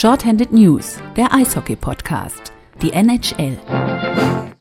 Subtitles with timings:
[0.00, 2.54] Shorthanded News, der Eishockey-Podcast.
[2.80, 3.58] Die NHL.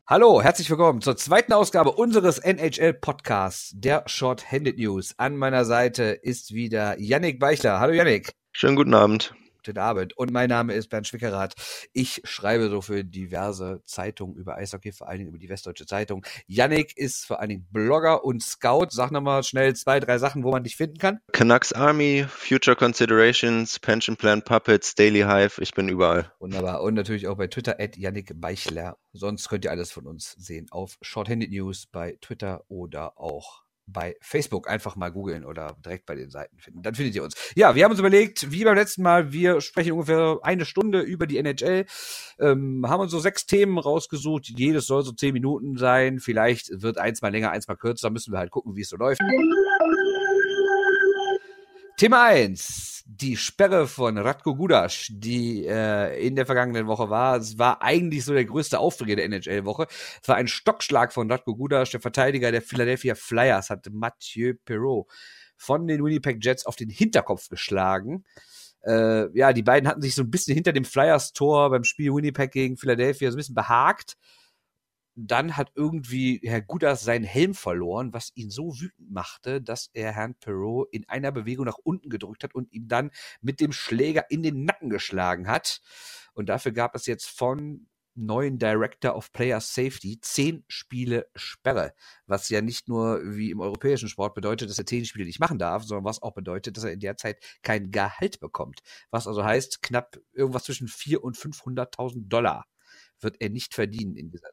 [0.06, 5.14] Hallo, herzlich willkommen zur zweiten Ausgabe unseres NHL-Podcasts, der Shorthanded News.
[5.16, 7.80] An meiner Seite ist wieder Yannick Beichler.
[7.80, 8.34] Hallo Yannick.
[8.52, 9.34] Schönen guten Abend
[9.66, 10.18] guten Abend.
[10.18, 11.54] Und mein Name ist Bernd Schwickerath.
[11.94, 16.26] Ich schreibe so für diverse Zeitungen über Eishockey, vor allen Dingen über die Westdeutsche Zeitung.
[16.48, 18.88] Yannick ist vor allen Dingen Blogger und Scout.
[18.90, 21.20] Sag nochmal schnell zwei, drei Sachen, wo man dich finden kann.
[21.32, 25.62] Canucks Army, Future Considerations, Pension Plan Puppets, Daily Hive.
[25.62, 26.32] Ich bin überall.
[26.40, 26.82] Wunderbar.
[26.82, 28.98] Und natürlich auch bei Twitter at Yannick Beichler.
[29.14, 34.16] Sonst könnt ihr alles von uns sehen auf Shorthanded News bei Twitter oder auch bei
[34.22, 36.82] Facebook einfach mal googeln oder direkt bei den Seiten finden.
[36.82, 37.36] Dann findet ihr uns.
[37.56, 41.28] Ja, wir haben uns überlegt, wie beim letzten Mal, wir sprechen ungefähr eine Stunde über
[41.28, 41.86] die NHL,
[42.40, 44.50] ähm, haben uns so sechs Themen rausgesucht.
[44.50, 46.20] Jedes soll so zehn Minuten sein.
[46.20, 48.10] Vielleicht wird eins mal länger, eins mal kürzer.
[48.10, 49.22] Müssen wir halt gucken, wie es so läuft.
[52.00, 53.04] Thema 1.
[53.08, 57.36] Die Sperre von Radko Gudas, die äh, in der vergangenen Woche war.
[57.36, 59.86] Es war eigentlich so der größte Aufreger der NHL-Woche.
[60.22, 65.08] Es war ein Stockschlag von Radko Gudas, der Verteidiger der Philadelphia Flyers, hat Mathieu Perrault
[65.58, 68.24] von den Winnipeg Jets auf den Hinterkopf geschlagen.
[68.86, 72.54] Äh, ja, die beiden hatten sich so ein bisschen hinter dem Flyers-Tor beim Spiel Winnipeg
[72.54, 74.16] gegen Philadelphia so ein bisschen behagt
[75.28, 80.12] dann hat irgendwie Herr Gudas seinen Helm verloren, was ihn so wütend machte, dass er
[80.14, 83.12] Herrn Perrault in einer Bewegung nach unten gedrückt hat und ihm dann
[83.42, 85.82] mit dem Schläger in den Nacken geschlagen hat.
[86.34, 91.94] Und dafür gab es jetzt von neuen Director of Player Safety zehn Spiele Sperre,
[92.26, 95.58] was ja nicht nur wie im europäischen Sport bedeutet, dass er zehn Spiele nicht machen
[95.58, 98.82] darf, sondern was auch bedeutet, dass er in der Zeit kein Gehalt bekommt.
[99.10, 102.66] Was also heißt, knapp irgendwas zwischen 400.000 und 500.000 Dollar
[103.22, 104.50] wird er nicht verdienen in dieser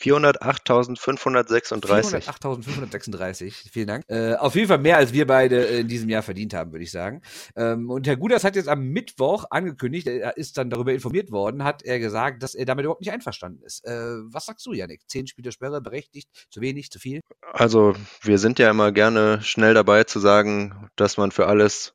[0.00, 2.28] 408.536.
[2.28, 4.04] 408.536, vielen Dank.
[4.08, 6.92] Äh, auf jeden Fall mehr, als wir beide in diesem Jahr verdient haben, würde ich
[6.92, 7.22] sagen.
[7.56, 11.64] Ähm, und Herr Gudas hat jetzt am Mittwoch angekündigt, er ist dann darüber informiert worden,
[11.64, 13.84] hat er gesagt, dass er damit überhaupt nicht einverstanden ist.
[13.84, 15.02] Äh, was sagst du, Janik?
[15.08, 17.20] Zehn Spiele Sperre, berechtigt, zu wenig, zu viel?
[17.52, 21.94] Also, wir sind ja immer gerne schnell dabei zu sagen, dass man für alles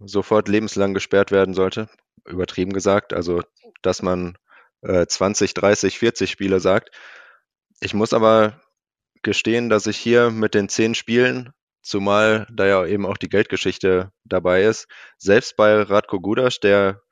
[0.00, 1.88] sofort lebenslang gesperrt werden sollte.
[2.26, 3.12] Übertrieben gesagt.
[3.12, 3.42] Also,
[3.82, 4.38] dass man
[4.82, 6.90] äh, 20, 30, 40 Spiele sagt.
[7.84, 8.60] Ich muss aber
[9.22, 11.50] gestehen, dass ich hier mit den zehn Spielen,
[11.82, 14.86] zumal da ja eben auch die Geldgeschichte dabei ist,
[15.18, 17.02] selbst bei Radko Gudas, der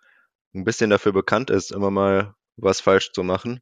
[0.54, 3.58] ein bisschen dafür bekannt ist, immer mal was falsch zu machen,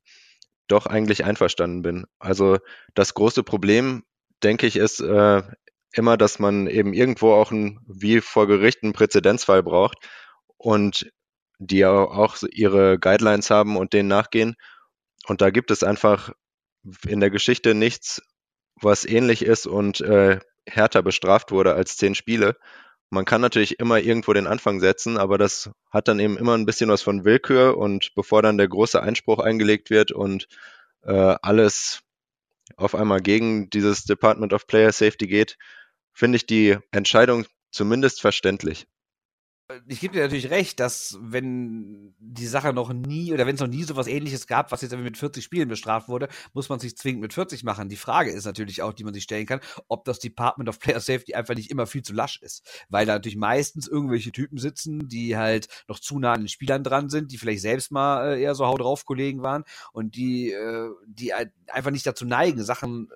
[0.67, 2.05] doch eigentlich einverstanden bin.
[2.19, 2.59] Also
[2.95, 4.05] das große Problem,
[4.43, 5.43] denke ich, ist äh,
[5.93, 9.97] immer, dass man eben irgendwo auch ein, wie vor Gericht einen Präzedenzfall braucht
[10.59, 11.11] und
[11.59, 14.57] die auch ihre Guidelines haben und denen nachgehen.
[15.27, 16.33] Und da gibt es einfach
[17.07, 18.23] in der Geschichte nichts,
[18.81, 22.57] was ähnlich ist und äh, härter bestraft wurde als zehn Spiele.
[23.11, 26.67] Man kann natürlich immer irgendwo den Anfang setzen, aber das hat dann eben immer ein
[26.67, 30.47] bisschen was von Willkür und bevor dann der große Einspruch eingelegt wird und
[31.03, 32.03] äh, alles
[32.77, 35.57] auf einmal gegen dieses Department of Player Safety geht,
[36.13, 38.87] finde ich die Entscheidung zumindest verständlich
[39.87, 43.69] ich gebe dir natürlich recht, dass wenn die Sache noch nie oder wenn es noch
[43.69, 46.97] nie so was ähnliches gab, was jetzt mit 40 Spielen bestraft wurde, muss man sich
[46.97, 47.91] zwingend mit 40 machen.
[47.91, 51.01] Die Frage ist natürlich auch, die man sich stellen kann, ob das Department of Player
[51.01, 52.67] Safety einfach nicht immer viel zu lasch ist.
[52.89, 56.83] Weil da natürlich meistens irgendwelche Typen sitzen, die halt noch zu nah an den Spielern
[56.83, 60.51] dran sind, die vielleicht selbst mal äh, eher so Hau drauf Kollegen waren und die,
[60.51, 63.11] äh, die einfach nicht dazu neigen, Sachen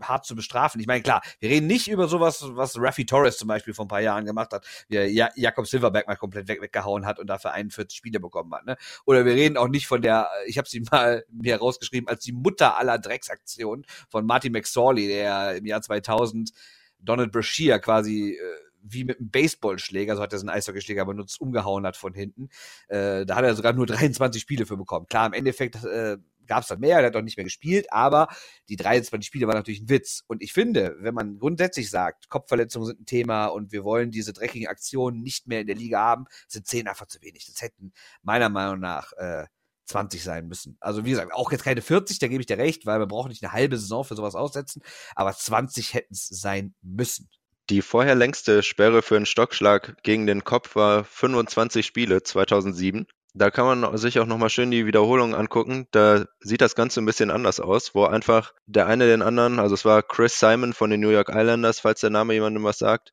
[0.00, 0.80] hart zu bestrafen.
[0.80, 3.88] Ich meine, klar, wir reden nicht über sowas, was Raffi Torres zum Beispiel vor ein
[3.88, 7.52] paar Jahren gemacht hat, wie er Jakob Silverberg mal komplett weg, weggehauen hat und dafür
[7.52, 8.66] 41 Spiele bekommen hat.
[8.66, 8.76] Ne?
[9.04, 12.32] Oder wir reden auch nicht von der, ich habe sie mal mir rausgeschrieben, als die
[12.32, 16.50] Mutter aller Drecksaktionen von Martin McSorley, der im Jahr 2000
[16.98, 21.86] Donald Brashear quasi äh, wie mit einem Baseballschläger, so hat er seinen Eishockeyschläger benutzt, umgehauen
[21.86, 22.48] hat von hinten.
[22.88, 25.06] Äh, da hat er sogar nur 23 Spiele für bekommen.
[25.06, 28.28] Klar, im Endeffekt äh, gab es dann mehr, er hat auch nicht mehr gespielt, aber
[28.68, 30.22] die 23 Spiele waren natürlich ein Witz.
[30.26, 34.32] Und ich finde, wenn man grundsätzlich sagt, Kopfverletzungen sind ein Thema und wir wollen diese
[34.32, 37.46] dreckigen Aktionen nicht mehr in der Liga haben, sind 10 einfach zu wenig.
[37.46, 39.46] Das hätten meiner Meinung nach äh,
[39.86, 40.76] 20 sein müssen.
[40.80, 43.28] Also wie gesagt, auch jetzt keine 40, da gebe ich dir recht, weil man braucht
[43.28, 44.82] nicht eine halbe Saison für sowas aussetzen,
[45.14, 47.28] aber 20 hätten es sein müssen.
[47.68, 53.06] Die vorher längste Sperre für einen Stockschlag gegen den Kopf war 25 Spiele 2007.
[53.34, 55.88] Da kann man sich auch nochmal schön die Wiederholung angucken.
[55.90, 59.74] Da sieht das Ganze ein bisschen anders aus, wo einfach der eine den anderen, also
[59.74, 63.12] es war Chris Simon von den New York Islanders, falls der Name jemandem was sagt,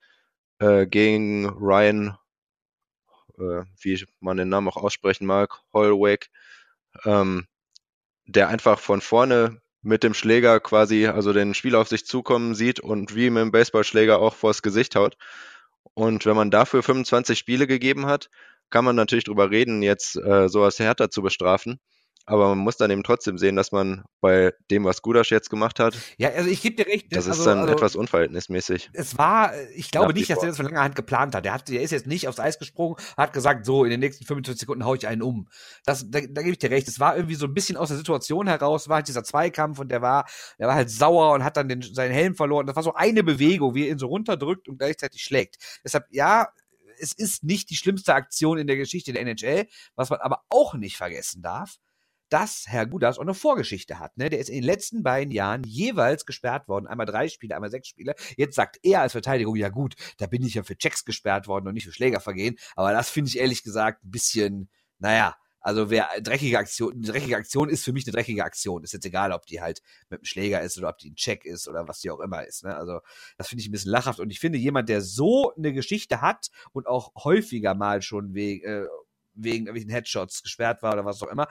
[0.59, 2.15] äh, gegen Ryan,
[3.37, 6.29] äh, wie man den Namen auch aussprechen mag, Holwick,
[7.05, 7.47] ähm,
[8.25, 12.79] der einfach von vorne mit dem Schläger quasi, also den Spiel auf sich zukommen sieht
[12.79, 15.17] und wie mit dem Baseballschläger auch vors Gesicht haut.
[15.93, 18.29] Und wenn man dafür 25 Spiele gegeben hat,
[18.69, 21.79] kann man natürlich drüber reden, jetzt äh, sowas härter zu bestrafen.
[22.25, 25.79] Aber man muss dann eben trotzdem sehen, dass man bei dem, was Gudasch jetzt gemacht
[25.79, 27.07] hat, Ja, also ich gebe dir recht.
[27.11, 28.91] das also, ist dann also, etwas unverhältnismäßig.
[28.93, 31.43] es war, äh, ich glaube nicht, dass er das von langer Hand geplant hat.
[31.43, 31.67] Der, hat.
[31.67, 34.85] der ist jetzt nicht aufs Eis gesprungen, hat gesagt, so, in den nächsten 25 Sekunden
[34.85, 35.49] hau ich einen um.
[35.85, 36.87] Das, da, da gebe ich dir recht.
[36.87, 39.89] Es war irgendwie so ein bisschen aus der Situation heraus, war halt dieser Zweikampf und
[39.89, 40.25] der war,
[40.57, 42.67] der war halt sauer und hat dann den, seinen Helm verloren.
[42.67, 45.57] Das war so eine Bewegung, wie er ihn so runterdrückt und gleichzeitig schlägt.
[45.83, 46.47] Deshalb, ja,
[46.99, 50.75] es ist nicht die schlimmste Aktion in der Geschichte der NHL, was man aber auch
[50.75, 51.79] nicht vergessen darf
[52.29, 54.17] dass Herr Gudas auch eine Vorgeschichte hat.
[54.17, 54.29] Ne?
[54.29, 56.87] Der ist in den letzten beiden Jahren jeweils gesperrt worden.
[56.87, 58.15] Einmal drei Spiele, einmal sechs Spiele.
[58.37, 61.67] Jetzt sagt er als Verteidigung, ja gut, da bin ich ja für Checks gesperrt worden
[61.67, 62.57] und nicht für Schlägervergehen.
[62.75, 67.69] Aber das finde ich ehrlich gesagt ein bisschen, naja, also wer dreckige Aktion, dreckige Aktion
[67.69, 68.83] ist für mich eine dreckige Aktion.
[68.83, 71.45] Ist jetzt egal, ob die halt mit einem Schläger ist oder ob die ein Check
[71.45, 72.65] ist oder was die auch immer ist.
[72.65, 72.75] Ne?
[72.75, 72.99] Also
[73.37, 74.19] das finde ich ein bisschen lachhaft.
[74.19, 78.65] Und ich finde, jemand, der so eine Geschichte hat und auch häufiger mal schon wegen,
[78.65, 78.85] äh,
[79.33, 81.47] wegen irgendwelchen Headshots gesperrt war oder was auch immer,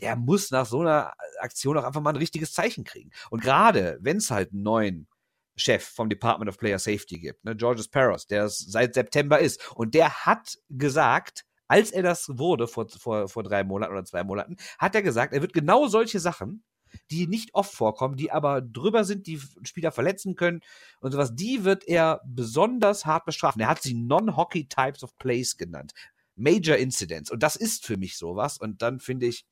[0.00, 3.10] der muss nach so einer Aktion auch einfach mal ein richtiges Zeichen kriegen.
[3.30, 5.08] Und gerade, wenn es halt einen neuen
[5.56, 9.74] Chef vom Department of Player Safety gibt, ne, Georges Paros, der es seit September ist,
[9.74, 14.22] und der hat gesagt, als er das wurde, vor, vor, vor drei Monaten oder zwei
[14.22, 16.62] Monaten, hat er gesagt, er wird genau solche Sachen,
[17.10, 20.60] die nicht oft vorkommen, die aber drüber sind, die Spieler verletzen können
[21.00, 23.60] und sowas, die wird er besonders hart bestrafen.
[23.60, 25.92] Er hat sie Non-Hockey Types of Plays genannt.
[26.36, 27.30] Major Incidents.
[27.30, 28.58] Und das ist für mich sowas.
[28.58, 29.46] Und dann finde ich,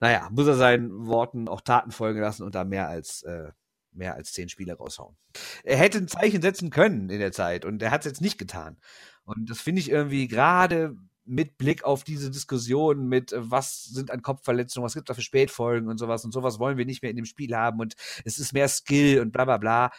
[0.00, 3.50] naja, muss er seinen Worten auch Taten folgen lassen und da mehr als, äh,
[3.92, 5.16] mehr als zehn Spiele raushauen.
[5.64, 8.38] Er hätte ein Zeichen setzen können in der Zeit und er hat es jetzt nicht
[8.38, 8.78] getan.
[9.24, 14.10] Und das finde ich irgendwie gerade mit Blick auf diese Diskussion mit, äh, was sind
[14.10, 17.10] an Kopfverletzungen, was gibt da für Spätfolgen und sowas und sowas wollen wir nicht mehr
[17.10, 17.94] in dem Spiel haben und
[18.24, 19.92] es ist mehr Skill und bla bla bla.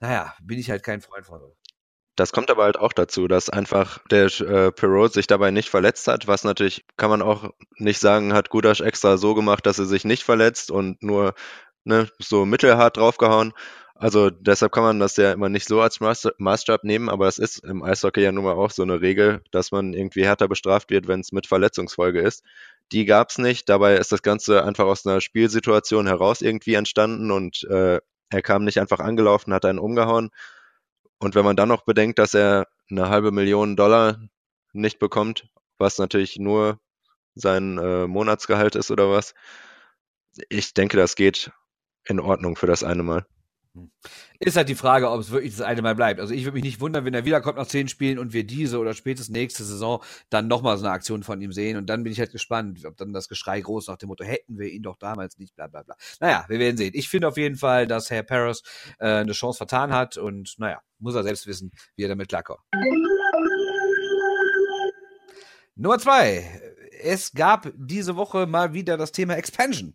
[0.00, 1.40] Naja, bin ich halt kein Freund von.
[2.16, 6.08] Das kommt aber halt auch dazu, dass einfach der äh, Perot sich dabei nicht verletzt
[6.08, 9.84] hat, was natürlich, kann man auch nicht sagen, hat Gudasch extra so gemacht, dass er
[9.84, 11.34] sich nicht verletzt und nur
[11.84, 13.52] ne, so mittelhart draufgehauen.
[13.94, 17.38] Also deshalb kann man das ja immer nicht so als Maß- Maßstab nehmen, aber es
[17.38, 20.90] ist im Eishockey ja nun mal auch so eine Regel, dass man irgendwie härter bestraft
[20.90, 22.44] wird, wenn es mit Verletzungsfolge ist.
[22.92, 23.68] Die gab es nicht.
[23.68, 28.64] Dabei ist das Ganze einfach aus einer Spielsituation heraus irgendwie entstanden und äh, er kam
[28.64, 30.30] nicht einfach angelaufen, hat einen umgehauen.
[31.18, 34.20] Und wenn man dann noch bedenkt, dass er eine halbe Million Dollar
[34.72, 35.48] nicht bekommt,
[35.78, 36.80] was natürlich nur
[37.34, 39.34] sein äh, Monatsgehalt ist oder was,
[40.48, 41.50] ich denke, das geht
[42.04, 43.26] in Ordnung für das eine Mal.
[44.38, 46.20] Ist halt die Frage, ob es wirklich das eine Mal bleibt.
[46.20, 48.78] Also ich würde mich nicht wundern, wenn er wiederkommt nach zehn Spielen und wir diese
[48.78, 51.76] oder spätestens nächste Saison dann nochmal so eine Aktion von ihm sehen.
[51.76, 54.58] Und dann bin ich halt gespannt, ob dann das Geschrei groß nach dem Motto, hätten
[54.58, 55.96] wir ihn doch damals nicht, bla bla bla.
[56.20, 56.92] Naja, wir werden sehen.
[56.94, 58.62] Ich finde auf jeden Fall, dass Herr Paris
[58.98, 62.60] äh, eine Chance vertan hat und naja, muss er selbst wissen, wie er damit klarkommt.
[65.78, 66.75] Nummer zwei.
[67.00, 69.94] Es gab diese Woche mal wieder das Thema Expansion.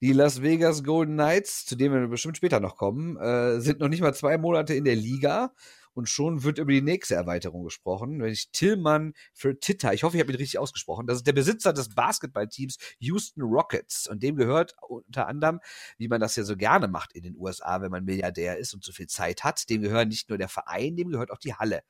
[0.00, 3.88] Die Las Vegas Golden Knights, zu denen wir bestimmt später noch kommen, äh, sind noch
[3.88, 5.52] nicht mal zwei Monate in der Liga
[5.94, 8.20] und schon wird über die nächste Erweiterung gesprochen.
[8.20, 11.32] Wenn ich Tillmann für Titter, ich hoffe, ich habe ihn richtig ausgesprochen, das ist der
[11.32, 15.60] Besitzer des Basketballteams Houston Rockets und dem gehört unter anderem,
[15.98, 18.84] wie man das ja so gerne macht in den USA, wenn man Milliardär ist und
[18.84, 21.82] so viel Zeit hat, dem gehört nicht nur der Verein, dem gehört auch die Halle,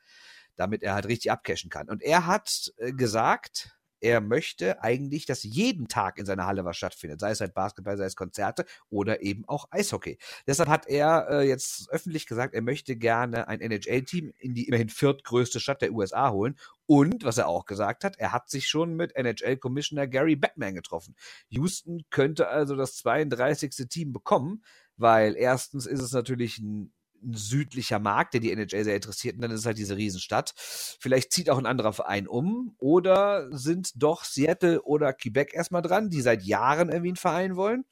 [0.57, 1.89] damit er halt richtig abcashen kann.
[1.89, 6.77] Und er hat äh, gesagt, er möchte eigentlich, dass jeden Tag in seiner Halle was
[6.77, 10.19] stattfindet, sei es halt Basketball, sei es Konzerte oder eben auch Eishockey.
[10.47, 14.89] Deshalb hat er äh, jetzt öffentlich gesagt, er möchte gerne ein NHL-Team in die immerhin
[14.89, 16.57] viertgrößte Stadt der USA holen.
[16.87, 21.15] Und, was er auch gesagt hat, er hat sich schon mit NHL-Commissioner Gary Batman getroffen.
[21.49, 23.89] Houston könnte also das 32.
[23.89, 24.65] Team bekommen,
[24.97, 29.43] weil erstens ist es natürlich ein ein südlicher Markt, der die NHL sehr interessiert, und
[29.43, 30.55] dann ist es halt diese Riesenstadt.
[30.57, 36.11] Vielleicht zieht auch ein anderer Verein um oder sind doch Seattle oder Quebec erstmal dran,
[36.11, 37.85] die seit Jahren irgendwie einen Verein wollen.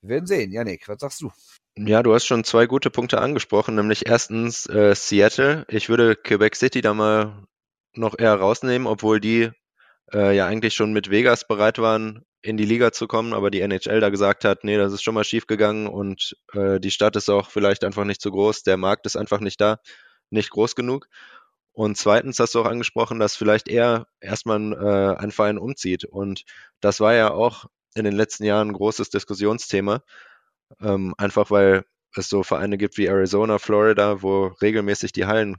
[0.00, 0.52] Wir werden sehen.
[0.52, 1.30] Janik, was sagst du?
[1.76, 5.64] Ja, du hast schon zwei gute Punkte angesprochen, nämlich erstens äh, Seattle.
[5.68, 7.46] Ich würde Quebec City da mal
[7.94, 9.50] noch eher rausnehmen, obwohl die
[10.12, 13.62] äh, ja eigentlich schon mit Vegas bereit waren, in die Liga zu kommen, aber die
[13.62, 17.16] NHL da gesagt hat, nee, das ist schon mal schief gegangen und äh, die Stadt
[17.16, 19.78] ist auch vielleicht einfach nicht so groß, der Markt ist einfach nicht da,
[20.28, 21.08] nicht groß genug.
[21.72, 26.04] Und zweitens hast du auch angesprochen, dass vielleicht eher erstmal äh, ein Verein umzieht.
[26.04, 26.44] Und
[26.80, 30.02] das war ja auch in den letzten Jahren ein großes Diskussionsthema.
[30.80, 31.84] Ähm, einfach weil
[32.14, 35.56] es so Vereine gibt wie Arizona, Florida, wo regelmäßig die Hallen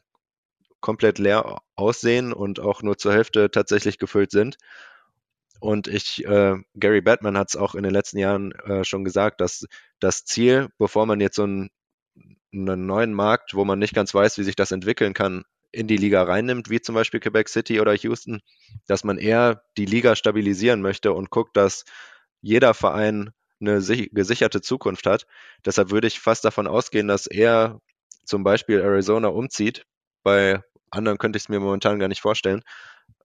[0.81, 4.57] komplett leer aussehen und auch nur zur Hälfte tatsächlich gefüllt sind.
[5.65, 9.41] Und ich, äh, Gary Batman hat es auch in den letzten Jahren äh, schon gesagt,
[9.41, 9.65] dass
[9.99, 11.71] das Ziel, bevor man jetzt so einen,
[12.53, 15.97] einen neuen Markt, wo man nicht ganz weiß, wie sich das entwickeln kann, in die
[15.97, 18.41] Liga reinnimmt, wie zum Beispiel Quebec City oder Houston,
[18.85, 21.83] dass man eher die Liga stabilisieren möchte und guckt, dass
[22.41, 25.25] jeder Verein eine gesicherte Zukunft hat.
[25.65, 27.81] Deshalb würde ich fast davon ausgehen, dass er
[28.23, 29.83] zum Beispiel Arizona umzieht.
[30.21, 32.61] Bei anderen könnte ich es mir momentan gar nicht vorstellen,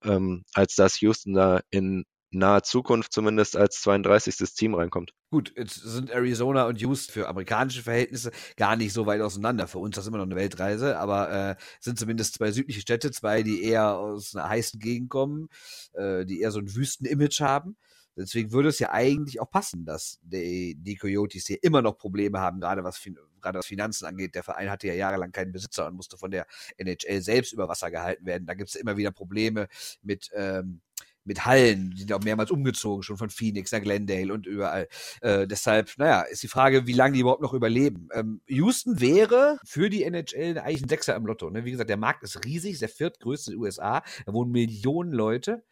[0.02, 4.36] ähm, als dass Houston da in naher Zukunft zumindest als 32.
[4.54, 5.12] Team reinkommt.
[5.30, 9.66] Gut, jetzt sind Arizona und Houston für amerikanische Verhältnisse gar nicht so weit auseinander.
[9.66, 13.10] Für uns ist das immer noch eine Weltreise, aber äh, sind zumindest zwei südliche Städte,
[13.10, 15.48] zwei, die eher aus einer heißen Gegend kommen,
[15.92, 17.76] äh, die eher so ein Wüstenimage haben.
[18.16, 22.40] Deswegen würde es ja eigentlich auch passen, dass die, die Coyotes hier immer noch Probleme
[22.40, 23.00] haben, gerade was,
[23.40, 24.34] gerade was Finanzen angeht.
[24.34, 26.46] Der Verein hatte ja jahrelang keinen Besitzer und musste von der
[26.76, 28.46] NHL selbst über Wasser gehalten werden.
[28.46, 29.68] Da gibt es immer wieder Probleme
[30.02, 30.82] mit ähm,
[31.24, 34.88] mit Hallen, die sind auch mehrmals umgezogen, schon von Phoenix nach Glendale und überall.
[35.20, 38.08] Äh, deshalb, naja, ist die Frage, wie lange die überhaupt noch überleben.
[38.12, 41.50] Ähm, Houston wäre für die NHL eigentlich ein Sechser im Lotto.
[41.50, 41.64] Ne?
[41.64, 44.02] Wie gesagt, der Markt ist riesig, ist der viertgrößte in den USA.
[44.26, 45.62] Da wohnen Millionen Leute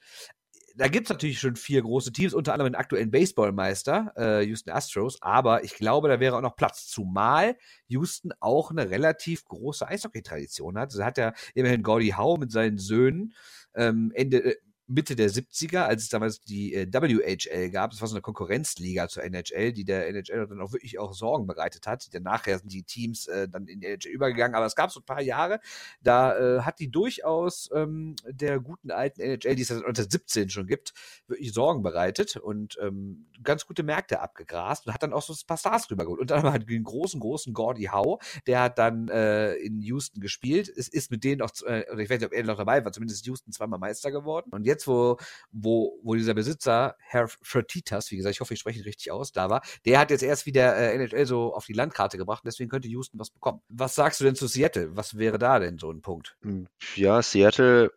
[0.79, 4.71] da gibt es natürlich schon vier große Teams, unter anderem den aktuellen Baseballmeister, äh, Houston
[4.71, 7.57] Astros, aber ich glaube, da wäre auch noch Platz, zumal
[7.89, 10.93] Houston auch eine relativ große Eishockey-Tradition hat.
[10.93, 13.35] Also hat ja immerhin Gordy Howe mit seinen Söhnen
[13.75, 14.57] ähm, Ende, äh,
[14.89, 19.09] Mitte der 70er, als es damals die äh, WHL gab, das war so eine Konkurrenzliga
[19.09, 22.13] zur NHL, die der NHL dann auch wirklich auch Sorgen bereitet hat.
[22.15, 25.01] Denn nachher sind die Teams äh, dann in die NHL übergegangen, aber es gab so
[25.01, 25.61] ein paar Jahre,
[26.03, 30.67] da äh, hat die durchaus ähm, der guten alten NHL, die es seit 1917 schon
[30.67, 30.95] gibt,
[31.27, 35.47] wirklich Sorgen bereitet und ähm, ganz gute Märkte abgegrast und hat dann auch so ein
[35.47, 36.21] paar Stars rübergeholt.
[36.21, 40.69] Und dann hat den großen, großen Gordy Howe, der hat dann äh, in Houston gespielt,
[40.69, 43.27] ist, ist mit denen auch, äh, ich weiß nicht, ob er noch dabei war, zumindest
[43.27, 44.51] Houston zweimal Meister geworden.
[44.51, 45.19] Und jetzt jetzt, wo,
[45.51, 49.33] wo, wo dieser Besitzer, Herr Fertitas, wie gesagt, ich hoffe, ich spreche ihn richtig aus,
[49.33, 52.71] da war, der hat jetzt erst wieder äh, NHL so auf die Landkarte gebracht, deswegen
[52.71, 53.61] könnte Houston was bekommen.
[53.69, 54.97] Was sagst du denn zu Seattle?
[54.97, 56.37] Was wäre da denn so ein Punkt?
[56.43, 57.93] Hm, ja, Seattle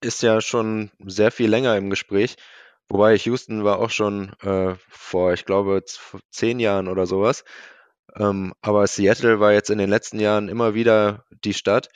[0.00, 2.36] ist ja schon sehr viel länger im Gespräch.
[2.88, 5.84] Wobei Houston war auch schon äh, vor, ich glaube,
[6.30, 7.44] zehn Jahren oder sowas.
[8.16, 11.90] Ähm, aber Seattle war jetzt in den letzten Jahren immer wieder die Stadt.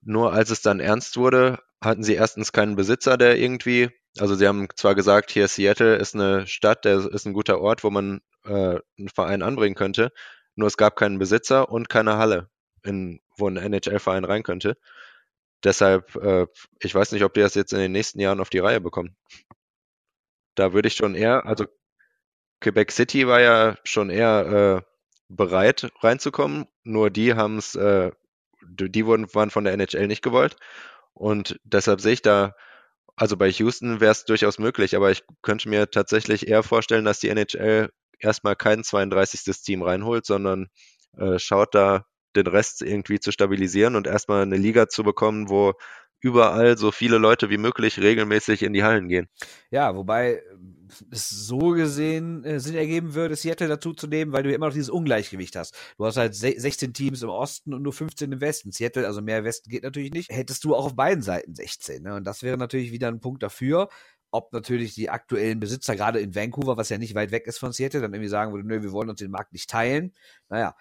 [0.00, 4.46] Nur als es dann ernst wurde, hatten sie erstens keinen Besitzer, der irgendwie, also sie
[4.48, 8.20] haben zwar gesagt, hier Seattle ist eine Stadt, der ist ein guter Ort, wo man
[8.44, 10.12] äh, einen Verein anbringen könnte,
[10.56, 12.50] nur es gab keinen Besitzer und keine Halle,
[12.82, 14.76] in, wo ein NHL-Verein rein könnte.
[15.64, 16.46] Deshalb, äh,
[16.80, 19.16] ich weiß nicht, ob die das jetzt in den nächsten Jahren auf die Reihe bekommen.
[20.54, 21.66] Da würde ich schon eher, also
[22.60, 24.88] Quebec City war ja schon eher äh,
[25.28, 28.10] bereit reinzukommen, nur die haben es, äh,
[28.62, 30.56] die wurden, waren von der NHL nicht gewollt.
[31.18, 32.54] Und deshalb sehe ich da,
[33.16, 37.18] also bei Houston wäre es durchaus möglich, aber ich könnte mir tatsächlich eher vorstellen, dass
[37.18, 39.40] die NHL erstmal kein 32.
[39.62, 40.68] Team reinholt, sondern
[41.16, 42.04] äh, schaut da
[42.36, 45.74] den Rest irgendwie zu stabilisieren und erstmal eine Liga zu bekommen, wo
[46.20, 49.28] überall so viele Leute wie möglich regelmäßig in die Hallen gehen.
[49.70, 50.42] Ja, wobei
[51.10, 54.72] es so gesehen äh, Sinn ergeben würde, Seattle dazu zu nehmen, weil du immer noch
[54.72, 55.74] dieses Ungleichgewicht hast.
[55.96, 58.72] Du hast halt 16 Teams im Osten und nur 15 im Westen.
[58.72, 60.30] Seattle, also mehr Westen geht natürlich nicht.
[60.30, 62.02] Hättest du auch auf beiden Seiten 16.
[62.02, 62.14] Ne?
[62.14, 63.88] Und das wäre natürlich wieder ein Punkt dafür.
[64.30, 67.72] Ob natürlich die aktuellen Besitzer, gerade in Vancouver, was ja nicht weit weg ist von
[67.72, 70.12] Seattle, dann irgendwie sagen würde, nö, wir wollen uns den Markt nicht teilen.
[70.50, 70.74] Naja,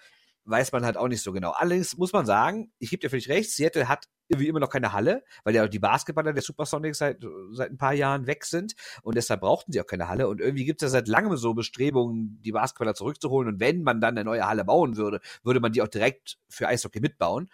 [0.47, 1.51] weiß man halt auch nicht so genau.
[1.51, 4.93] Allerdings muss man sagen, ich gebe dir völlig recht, Seattle hat irgendwie immer noch keine
[4.93, 8.73] Halle, weil ja die Basketballer der Supersonics seit, seit ein paar Jahren weg sind
[9.03, 10.27] und deshalb brauchten sie auch keine Halle.
[10.27, 13.53] Und irgendwie gibt es ja seit langem so Bestrebungen, die Basketballer zurückzuholen.
[13.53, 16.67] Und wenn man dann eine neue Halle bauen würde, würde man die auch direkt für
[16.67, 17.49] Eishockey mitbauen.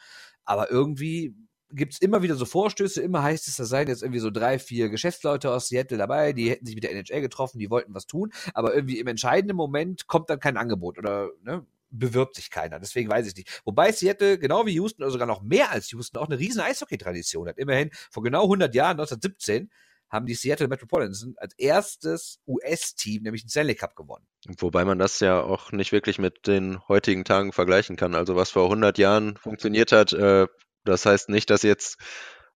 [0.45, 1.35] Aber irgendwie
[1.71, 4.59] gibt es immer wieder so Vorstöße, immer heißt es, da seien jetzt irgendwie so drei,
[4.59, 8.05] vier Geschäftsleute aus Seattle dabei, die hätten sich mit der NHL getroffen, die wollten was
[8.05, 12.79] tun, aber irgendwie im entscheidenden Moment kommt dann kein Angebot oder ne, bewirbt sich keiner.
[12.79, 13.61] Deswegen weiß ich nicht.
[13.65, 17.47] Wobei Seattle, genau wie Houston, oder sogar noch mehr als Houston, auch eine riesen Eishockey-Tradition
[17.47, 17.57] hat.
[17.57, 19.69] Immerhin vor genau 100 Jahren, 1917,
[20.09, 24.27] haben die Seattle Metropolitans als erstes US-Team, nämlich den Stanley Cup gewonnen.
[24.59, 28.13] Wobei man das ja auch nicht wirklich mit den heutigen Tagen vergleichen kann.
[28.13, 30.47] Also was vor 100 Jahren funktioniert hat, äh,
[30.83, 31.97] das heißt nicht, dass jetzt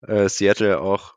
[0.01, 1.15] äh, Seattle auch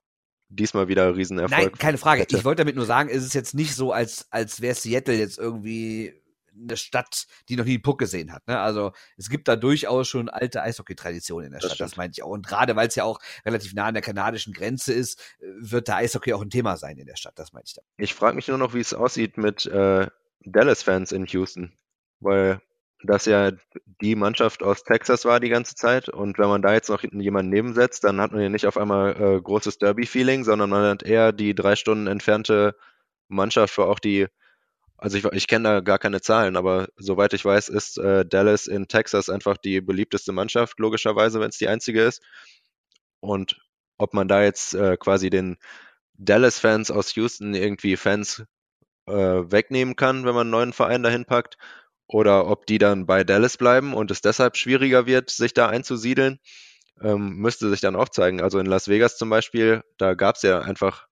[0.49, 1.73] diesmal wieder Riesenerfolg.
[1.73, 2.23] Nein, keine Frage.
[2.23, 2.37] Hätte.
[2.37, 5.39] Ich wollte damit nur sagen, ist es jetzt nicht so, als, als wäre Seattle jetzt
[5.39, 6.20] irgendwie
[6.62, 8.47] eine Stadt, die noch nie einen Puck gesehen hat.
[8.47, 8.59] Ne?
[8.59, 11.90] Also es gibt da durchaus schon alte Eishockey-Traditionen in der das Stadt, stimmt.
[11.90, 12.31] das meinte ich auch.
[12.31, 15.88] Und gerade weil es ja auch relativ nah an der kanadischen Grenze ist, äh, wird
[15.88, 17.83] der Eishockey auch ein Thema sein in der Stadt, das meinte ich da.
[17.97, 20.07] Ich frage mich nur noch, wie es aussieht mit äh,
[20.45, 21.73] Dallas-Fans in Houston,
[22.21, 22.61] weil
[23.02, 23.52] das ja
[24.02, 27.50] die Mannschaft aus Texas war die ganze Zeit und wenn man da jetzt noch jemanden
[27.50, 31.33] nebensetzt, dann hat man ja nicht auf einmal äh, großes Derby-Feeling, sondern man hat eher
[31.33, 32.76] die drei Stunden entfernte
[33.29, 34.26] Mannschaft, wo auch die
[35.00, 38.66] also ich, ich kenne da gar keine Zahlen, aber soweit ich weiß, ist äh, Dallas
[38.66, 42.23] in Texas einfach die beliebteste Mannschaft, logischerweise, wenn es die einzige ist.
[43.21, 43.59] und
[43.99, 45.59] ob man da jetzt äh, quasi den
[46.14, 48.45] Dallas-Fans aus Houston irgendwie Fans
[49.07, 51.57] äh, wegnehmen kann, wenn man einen neuen Verein dahin packt,
[52.09, 56.40] oder ob die dann bei Dallas bleiben und es deshalb schwieriger wird, sich da einzusiedeln,
[57.02, 58.42] ähm, müsste sich dann auch zeigen.
[58.42, 61.07] Also in Las Vegas zum Beispiel, da gab es ja einfach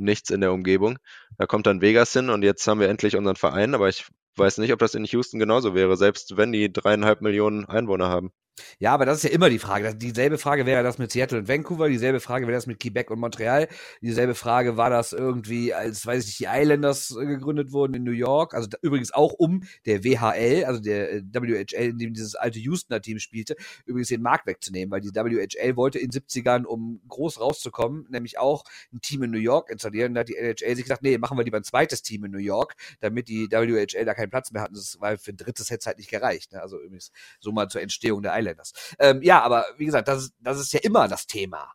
[0.00, 0.98] nichts in der Umgebung.
[1.38, 4.58] Da kommt dann Vegas hin und jetzt haben wir endlich unseren Verein, aber ich weiß
[4.58, 8.32] nicht, ob das in Houston genauso wäre, selbst wenn die dreieinhalb Millionen Einwohner haben.
[8.78, 9.94] Ja, aber das ist ja immer die Frage.
[9.94, 13.20] Dieselbe Frage wäre das mit Seattle und Vancouver, dieselbe Frage wäre das mit Quebec und
[13.20, 13.68] Montreal,
[14.00, 18.04] dieselbe Frage war das irgendwie, als, weiß ich nicht, die Islanders äh, gegründet wurden in
[18.04, 22.34] New York, also übrigens auch um der WHL, also der äh, WHL, in dem dieses
[22.34, 26.64] alte Houstoner Team spielte, übrigens den Markt wegzunehmen, weil die WHL wollte in den 70ern,
[26.64, 30.14] um groß rauszukommen, nämlich auch ein Team in New York installieren.
[30.14, 32.38] Da hat die NHL sich gesagt, nee, machen wir lieber ein zweites Team in New
[32.38, 34.76] York, damit die WHL da keinen Platz mehr hatten.
[34.98, 36.52] War für ein drittes hätte es halt nicht gereicht.
[36.52, 36.62] Ne?
[36.62, 38.72] Also übrigens so mal zur Entstehung der Islanders.
[38.98, 41.72] Ähm, ja, aber wie gesagt, das, das ist ja immer das Thema.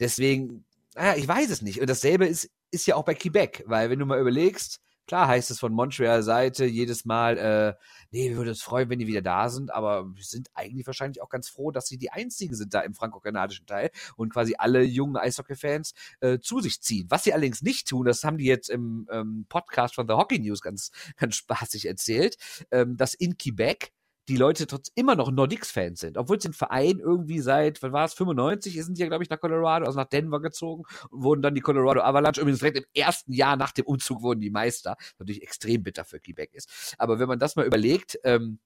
[0.00, 1.80] Deswegen, naja, ich weiß es nicht.
[1.80, 5.50] Und dasselbe ist, ist ja auch bei Quebec, weil wenn du mal überlegst, Klar heißt
[5.50, 7.74] es von Montreal-Seite jedes Mal, äh,
[8.10, 11.22] nee, wir würden uns freuen, wenn die wieder da sind, aber wir sind eigentlich wahrscheinlich
[11.22, 14.82] auch ganz froh, dass sie die einzigen sind da im franco-kanadischen Teil und quasi alle
[14.82, 17.06] jungen Eishockey-Fans äh, zu sich ziehen.
[17.08, 20.40] Was sie allerdings nicht tun, das haben die jetzt im ähm, Podcast von The Hockey
[20.40, 22.36] News ganz, ganz spaßig erzählt,
[22.70, 23.92] ähm, dass in Quebec
[24.28, 26.18] die Leute trotzdem immer noch Nordics-Fans sind.
[26.18, 29.30] Obwohl sie den Verein irgendwie seit, wann war es, 95, sind die ja, glaube ich,
[29.30, 32.84] nach Colorado, also nach Denver gezogen und wurden dann die Colorado Avalanche, übrigens direkt im
[32.92, 36.94] ersten Jahr nach dem Umzug wurden die Meister, was natürlich extrem bitter für Quebec ist.
[36.98, 38.58] Aber wenn man das mal überlegt, ähm,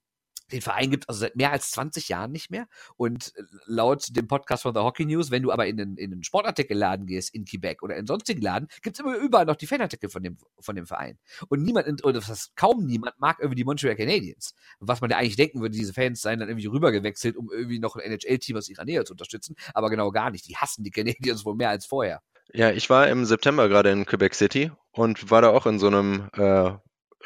[0.50, 2.66] den Verein gibt es also seit mehr als 20 Jahren nicht mehr.
[2.96, 6.10] Und äh, laut dem Podcast von The Hockey News, wenn du aber in den, in
[6.10, 9.66] den Sportartikelladen gehst in Quebec oder in sonstigen Laden, gibt es immer überall noch die
[9.66, 11.18] Fanartikel von dem, von dem Verein.
[11.48, 14.54] Und niemand, oder fast kaum niemand mag irgendwie die Montreal Canadiens.
[14.80, 17.96] Was man ja eigentlich denken würde, diese Fans seien dann irgendwie rübergewechselt, um irgendwie noch
[17.96, 19.56] ein NHL-Team aus ihrer Nähe zu unterstützen.
[19.74, 20.48] Aber genau gar nicht.
[20.48, 22.20] Die hassen die Canadiens wohl mehr als vorher.
[22.52, 25.86] Ja, ich war im September gerade in Quebec City und war da auch in so
[25.86, 26.72] einem äh,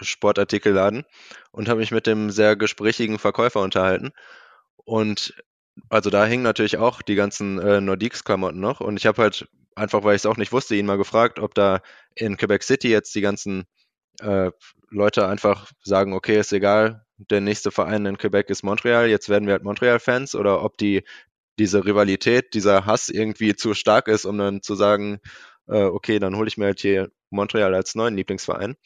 [0.00, 1.04] Sportartikelladen
[1.50, 4.12] und habe mich mit dem sehr gesprächigen Verkäufer unterhalten.
[4.84, 5.34] Und
[5.88, 8.80] also da hingen natürlich auch die ganzen äh, Nordiques-Klamotten noch.
[8.80, 11.54] Und ich habe halt einfach, weil ich es auch nicht wusste, ihn mal gefragt, ob
[11.54, 11.80] da
[12.14, 13.64] in Quebec City jetzt die ganzen
[14.20, 14.50] äh,
[14.90, 19.46] Leute einfach sagen, okay, ist egal, der nächste Verein in Quebec ist Montreal, jetzt werden
[19.46, 21.02] wir halt Montreal-Fans oder ob die
[21.58, 25.20] diese Rivalität, dieser Hass irgendwie zu stark ist, um dann zu sagen,
[25.68, 28.76] äh, okay, dann hole ich mir halt hier Montreal als neuen Lieblingsverein.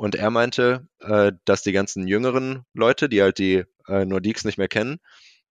[0.00, 4.56] Und er meinte, äh, dass die ganzen jüngeren Leute, die halt die äh, Nordiques nicht
[4.56, 4.98] mehr kennen,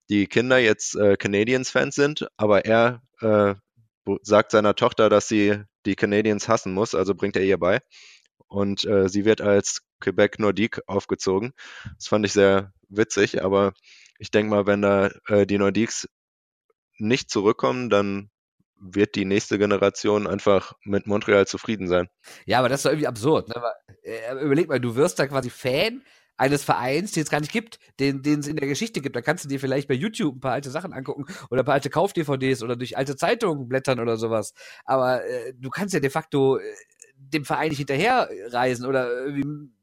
[0.08, 3.54] die Kinder jetzt äh, Canadiens-Fans sind, aber er äh,
[4.22, 7.78] sagt seiner Tochter, dass sie die Canadiens hassen muss, also bringt er ihr bei.
[8.48, 11.52] Und äh, sie wird als Quebec Nordique aufgezogen.
[11.94, 13.72] Das fand ich sehr witzig, aber
[14.18, 16.08] ich denke mal, wenn da äh, die Nordiques
[16.98, 18.30] nicht zurückkommen, dann
[18.80, 22.08] wird die nächste Generation einfach mit Montreal zufrieden sein.
[22.46, 23.48] Ja, aber das ist doch irgendwie absurd.
[23.48, 23.56] Ne?
[23.56, 26.02] Aber, äh, überleg mal, du wirst da quasi Fan
[26.40, 29.14] eines Vereins, den es gar nicht gibt, den, es in der Geschichte gibt.
[29.14, 31.74] Da kannst du dir vielleicht bei YouTube ein paar alte Sachen angucken oder ein paar
[31.74, 34.54] alte Kauf-DVDs oder durch alte Zeitungen blättern oder sowas.
[34.86, 36.62] Aber äh, du kannst ja de facto äh,
[37.32, 39.08] dem Verein nicht hinterherreisen oder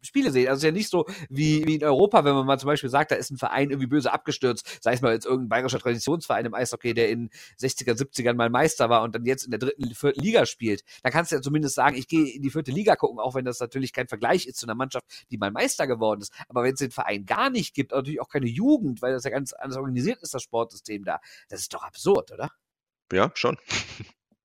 [0.02, 0.48] Spiele sehen.
[0.48, 2.90] Also es ist ja nicht so wie, wie in Europa, wenn man mal zum Beispiel
[2.90, 6.46] sagt, da ist ein Verein irgendwie böse abgestürzt, sei es mal jetzt irgendein bayerischer Traditionsverein
[6.46, 7.30] im Eishockey, der in
[7.60, 10.84] 60er, 70ern mal Meister war und dann jetzt in der dritten, vierten Liga spielt.
[11.04, 13.46] Da kannst du ja zumindest sagen, ich gehe in die vierte Liga gucken, auch wenn
[13.46, 16.34] das natürlich kein Vergleich ist zu einer Mannschaft, die mal Meister geworden ist.
[16.48, 19.30] Aber wenn es den Verein gar nicht gibt, natürlich auch keine Jugend, weil das ja
[19.30, 22.52] ganz anders organisiert ist, das Sportsystem da, das ist doch absurd, oder?
[23.12, 23.58] Ja, schon.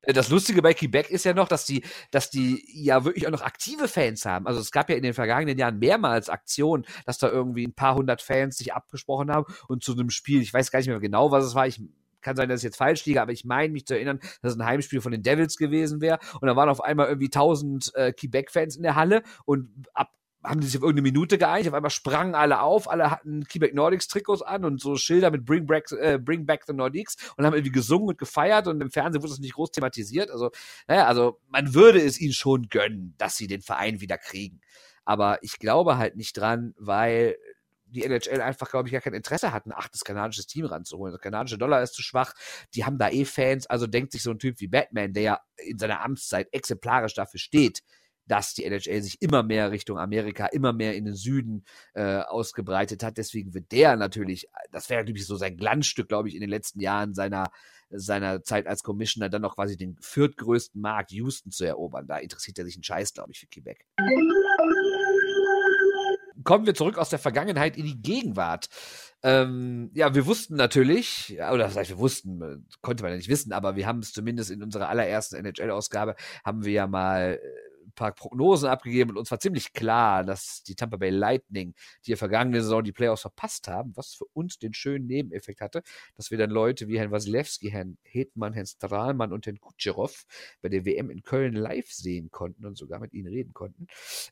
[0.04, 3.42] Das Lustige bei Quebec ist ja noch, dass die, dass die ja wirklich auch noch
[3.42, 4.46] aktive Fans haben.
[4.46, 7.94] Also es gab ja in den vergangenen Jahren mehrmals Aktionen, dass da irgendwie ein paar
[7.94, 11.30] hundert Fans sich abgesprochen haben und zu einem Spiel, ich weiß gar nicht mehr genau,
[11.30, 11.80] was es war, ich
[12.20, 14.58] kann sein, dass ich jetzt falsch liege, aber ich meine mich zu erinnern, dass es
[14.58, 16.18] ein Heimspiel von den Devils gewesen wäre.
[16.40, 20.10] Und da waren auf einmal irgendwie tausend äh, Quebec-Fans in der Halle und ab
[20.44, 23.74] haben die sich auf irgendeine Minute geeinigt, auf einmal sprangen alle auf, alle hatten Quebec
[23.74, 27.46] Nordics Trikots an und so Schilder mit Bring Back, äh, Bring Back the Nordics und
[27.46, 30.30] haben irgendwie gesungen und gefeiert und im Fernsehen wurde das nicht groß thematisiert.
[30.30, 30.50] Also,
[30.88, 34.60] naja, also man würde es ihnen schon gönnen, dass sie den Verein wieder kriegen.
[35.04, 37.36] Aber ich glaube halt nicht dran, weil
[37.92, 41.12] die NHL einfach, glaube ich, gar kein Interesse hat, ein achtes kanadisches Team ranzuholen.
[41.12, 42.32] Der kanadische Dollar ist zu schwach.
[42.74, 43.66] Die haben da eh Fans.
[43.66, 47.38] Also denkt sich so ein Typ wie Batman, der ja in seiner Amtszeit exemplarisch dafür
[47.38, 47.82] steht,
[48.32, 53.02] dass die NHL sich immer mehr Richtung Amerika, immer mehr in den Süden äh, ausgebreitet
[53.02, 53.18] hat.
[53.18, 56.80] Deswegen wird der natürlich, das wäre natürlich so sein Glanzstück, glaube ich, in den letzten
[56.80, 57.50] Jahren seiner,
[57.90, 62.06] seiner Zeit als Commissioner, dann noch quasi den viertgrößten Markt Houston zu erobern.
[62.06, 63.84] Da interessiert er sich ein Scheiß, glaube ich, für Quebec
[66.44, 68.68] kommen wir zurück aus der Vergangenheit in die Gegenwart.
[69.22, 73.52] Ähm, ja, wir wussten natürlich, oder das heißt, wir wussten, konnte man ja nicht wissen,
[73.52, 77.38] aber wir haben es zumindest in unserer allerersten NHL-Ausgabe, haben wir ja mal
[77.82, 81.74] äh, paar Prognosen abgegeben und uns war ziemlich klar, dass die Tampa Bay Lightning,
[82.06, 85.82] die ja vergangene Saison die Playoffs verpasst haben, was für uns den schönen Nebeneffekt hatte,
[86.16, 90.24] dass wir dann Leute wie Herrn Wasilewski, Herrn Hetmann, Herrn Strahlmann und Herrn Kutscherow
[90.60, 93.86] bei der WM in Köln live sehen konnten und sogar mit ihnen reden konnten.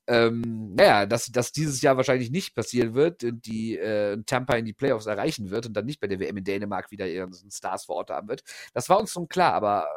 [0.06, 4.64] Ähm, naja, dass, dass dieses Jahr wahrscheinlich nicht passieren wird und die äh, Tampa in
[4.64, 7.84] die Playoffs erreichen wird und dann nicht bei der WM in Dänemark wieder ihren Stars
[7.84, 9.88] vor Ort haben wird, das war uns schon klar, aber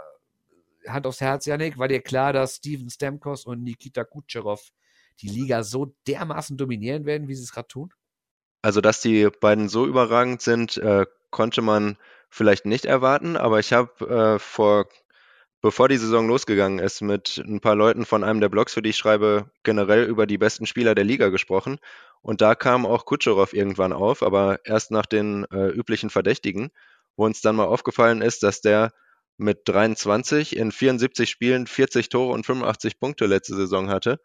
[0.87, 4.61] Hand aufs Herz, Janik, war dir klar, dass Steven Stamkos und Nikita Kutscherow
[5.21, 7.93] die Liga so dermaßen dominieren werden, wie sie es gerade tun?
[8.61, 11.97] Also, dass die beiden so überragend sind, äh, konnte man
[12.29, 14.87] vielleicht nicht erwarten, aber ich habe äh, vor,
[15.61, 18.91] bevor die Saison losgegangen ist, mit ein paar Leuten von einem der Blogs, für die
[18.91, 21.77] ich schreibe, generell über die besten Spieler der Liga gesprochen.
[22.21, 26.71] Und da kam auch Kutscherow irgendwann auf, aber erst nach den äh, üblichen Verdächtigen,
[27.17, 28.91] wo uns dann mal aufgefallen ist, dass der
[29.37, 34.19] mit 23 in 74 Spielen 40 Tore und 85 Punkte letzte Saison hatte.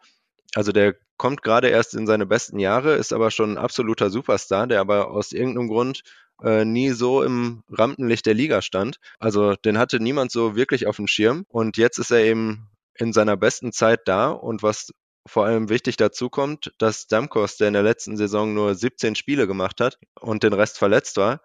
[0.54, 4.66] Also der kommt gerade erst in seine besten Jahre, ist aber schon ein absoluter Superstar,
[4.66, 6.02] der aber aus irgendeinem Grund
[6.42, 8.98] äh, nie so im Rampenlicht der Liga stand.
[9.18, 13.12] Also den hatte niemand so wirklich auf dem Schirm und jetzt ist er eben in
[13.12, 14.92] seiner besten Zeit da und was
[15.26, 19.46] vor allem wichtig dazu kommt, dass Damkos, der in der letzten Saison nur 17 Spiele
[19.46, 21.42] gemacht hat und den Rest verletzt war,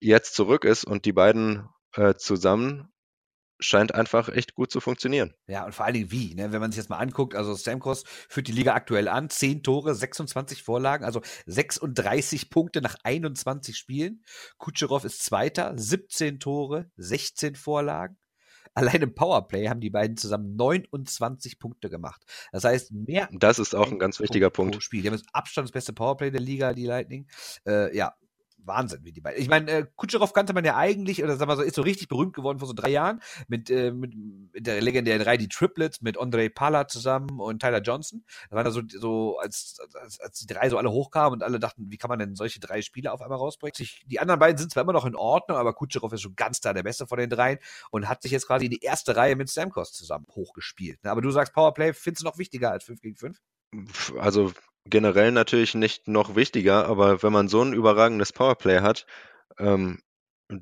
[0.00, 2.91] jetzt zurück ist und die beiden äh, zusammen
[3.62, 5.34] scheint einfach echt gut zu funktionieren.
[5.46, 6.52] Ja, und vor allen Dingen wie, ne?
[6.52, 9.94] wenn man sich jetzt mal anguckt, also Stamkos führt die Liga aktuell an, 10 Tore,
[9.94, 14.24] 26 Vorlagen, also 36 Punkte nach 21 Spielen.
[14.58, 18.16] Kutscherow ist Zweiter, 17 Tore, 16 Vorlagen.
[18.74, 22.22] Allein im Powerplay haben die beiden zusammen 29 Punkte gemacht.
[22.52, 23.28] Das heißt, mehr.
[23.32, 24.72] Das ist auch ein ganz wichtiger Punkt.
[24.72, 24.84] Punkt.
[24.84, 25.02] Spiel.
[25.02, 27.28] Die haben das Abstand das beste Powerplay der Liga, die Lightning.
[27.66, 28.14] Äh, ja,
[28.66, 29.40] Wahnsinn, wie die beiden.
[29.40, 32.08] Ich meine, äh, Kutscherow kannte man ja eigentlich, oder sagen wir so, ist so richtig
[32.08, 34.14] berühmt geworden vor so drei Jahren mit, äh, mit,
[34.52, 38.24] mit der legendären Reihe, die Triplets, mit Andre Pala zusammen und Tyler Johnson.
[38.50, 41.58] Da waren da so, so als, als, als die drei so alle hochkamen und alle
[41.58, 43.72] dachten, wie kann man denn solche drei Spiele auf einmal rausbringen?
[44.06, 46.72] Die anderen beiden sind zwar immer noch in Ordnung, aber Kutscherow ist schon ganz da
[46.72, 47.58] der Beste von den dreien
[47.90, 51.02] und hat sich jetzt quasi in die erste Reihe mit Stamkos zusammen hochgespielt.
[51.04, 51.10] Ne?
[51.10, 53.40] Aber du sagst, Powerplay findest du noch wichtiger als 5 gegen 5?
[54.18, 54.52] Also
[54.84, 59.06] generell natürlich nicht noch wichtiger, aber wenn man so ein überragendes Powerplay hat,
[59.58, 60.00] ähm,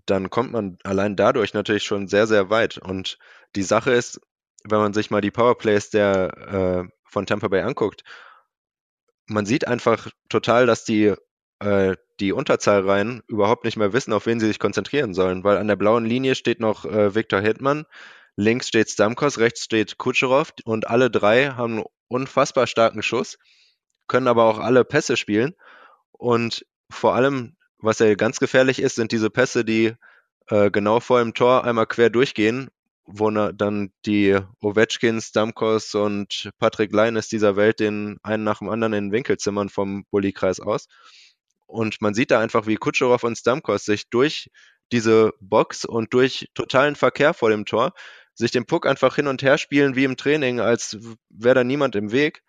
[0.07, 2.79] dann kommt man allein dadurch natürlich schon sehr, sehr weit.
[2.79, 3.19] Und
[3.57, 4.21] die Sache ist,
[4.65, 8.05] wenn man sich mal die Powerplays der äh, von Tampa Bay anguckt,
[9.27, 11.15] man sieht einfach total, dass die
[11.61, 15.69] äh, die Unterzahlreihen überhaupt nicht mehr wissen, auf wen sie sich konzentrieren sollen, weil an
[15.69, 17.87] der blauen Linie steht noch äh, Viktor Hitman,
[18.37, 23.39] links steht Stamkos, rechts steht Kutscherow und alle drei haben einen unfassbar starken Schuss
[24.11, 25.55] können aber auch alle Pässe spielen.
[26.11, 29.95] Und vor allem, was ja ganz gefährlich ist, sind diese Pässe, die
[30.49, 32.69] äh, genau vor dem Tor einmal quer durchgehen,
[33.07, 38.69] wo na, dann die Ovechkins, Damkos und Patrick Leines dieser Welt den einen nach dem
[38.69, 40.89] anderen in den Winkel zimmern vom Bullykreis aus.
[41.67, 44.51] Und man sieht da einfach, wie Kutscherow und Stamkos sich durch
[44.91, 47.93] diese Box und durch totalen Verkehr vor dem Tor
[48.35, 51.95] sich den Puck einfach hin und her spielen wie im Training, als wäre da niemand
[51.95, 52.43] im Weg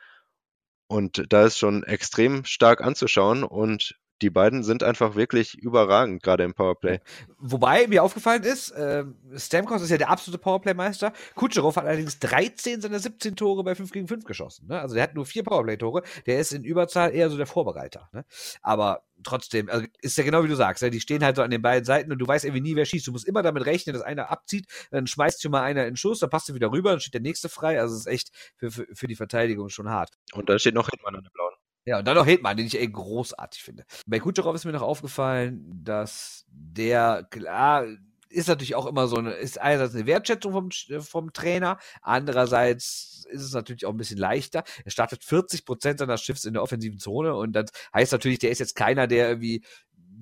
[0.92, 6.44] und da ist schon extrem stark anzuschauen und die beiden sind einfach wirklich überragend, gerade
[6.44, 7.00] im Powerplay.
[7.40, 9.04] Wobei mir aufgefallen ist, äh,
[9.36, 11.12] Stamkos ist ja der absolute Powerplay-Meister.
[11.36, 14.68] Kutscherow hat allerdings 13 seiner 17 Tore bei 5 gegen 5 geschossen.
[14.68, 14.80] Ne?
[14.80, 16.04] Also der hat nur vier Powerplay-Tore.
[16.26, 18.10] Der ist in Überzahl eher so der Vorbereiter.
[18.14, 18.26] Ne?
[18.62, 20.92] Aber trotzdem, also ist ja genau wie du sagst, ne?
[20.92, 23.08] die stehen halt so an den beiden Seiten und du weißt irgendwie nie, wer schießt.
[23.08, 25.98] Du musst immer damit rechnen, dass einer abzieht, dann schmeißt du mal einer in den
[25.98, 27.80] Schuss, dann passt du wieder rüber, dann steht der nächste frei.
[27.80, 30.12] Also es ist echt für, für, für die Verteidigung schon hart.
[30.34, 31.54] Und da steht noch Hitman an der blauen.
[31.86, 33.86] Ja, und dann noch Hitman, den ich ey großartig finde.
[34.06, 37.86] Bei Kutscherow ist mir noch aufgefallen, dass der, klar,
[38.30, 40.70] ist natürlich auch immer so eine, ist einerseits eine Wertschätzung vom,
[41.02, 44.64] vom Trainer, andererseits ist es natürlich auch ein bisschen leichter.
[44.86, 48.52] Er startet 40 Prozent seiner Schiffs in der offensiven Zone und das heißt natürlich, der
[48.52, 49.64] ist jetzt keiner, der irgendwie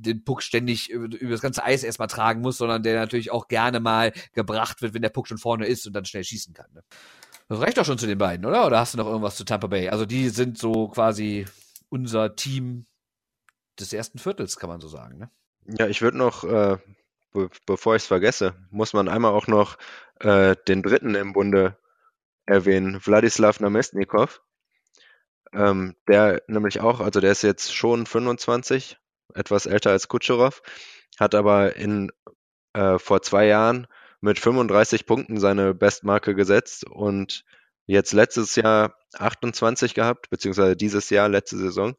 [0.01, 3.47] den Puck ständig über, über das ganze Eis erstmal tragen muss, sondern der natürlich auch
[3.47, 6.71] gerne mal gebracht wird, wenn der Puck schon vorne ist und dann schnell schießen kann.
[6.73, 6.83] Ne?
[7.49, 8.67] Das reicht doch schon zu den beiden, oder?
[8.67, 9.89] Oder hast du noch irgendwas zu Tampa Bay?
[9.89, 11.45] Also die sind so quasi
[11.89, 12.85] unser Team
[13.79, 15.31] des ersten Viertels, kann man so sagen, ne?
[15.65, 16.77] Ja, ich würde noch, äh,
[17.31, 19.77] be bevor ich es vergesse, muss man einmal auch noch
[20.19, 21.75] äh, den dritten im Bunde
[22.45, 24.41] erwähnen, Wladislav Namestnikov.
[25.51, 28.97] Ähm, der nämlich auch, also der ist jetzt schon 25,
[29.33, 30.61] etwas älter als Kutscherow,
[31.19, 32.11] hat aber in
[32.73, 33.87] äh, vor zwei Jahren
[34.21, 37.43] mit 35 Punkten seine Bestmarke gesetzt und
[37.85, 41.95] jetzt letztes Jahr 28 gehabt, beziehungsweise dieses Jahr, letzte Saison.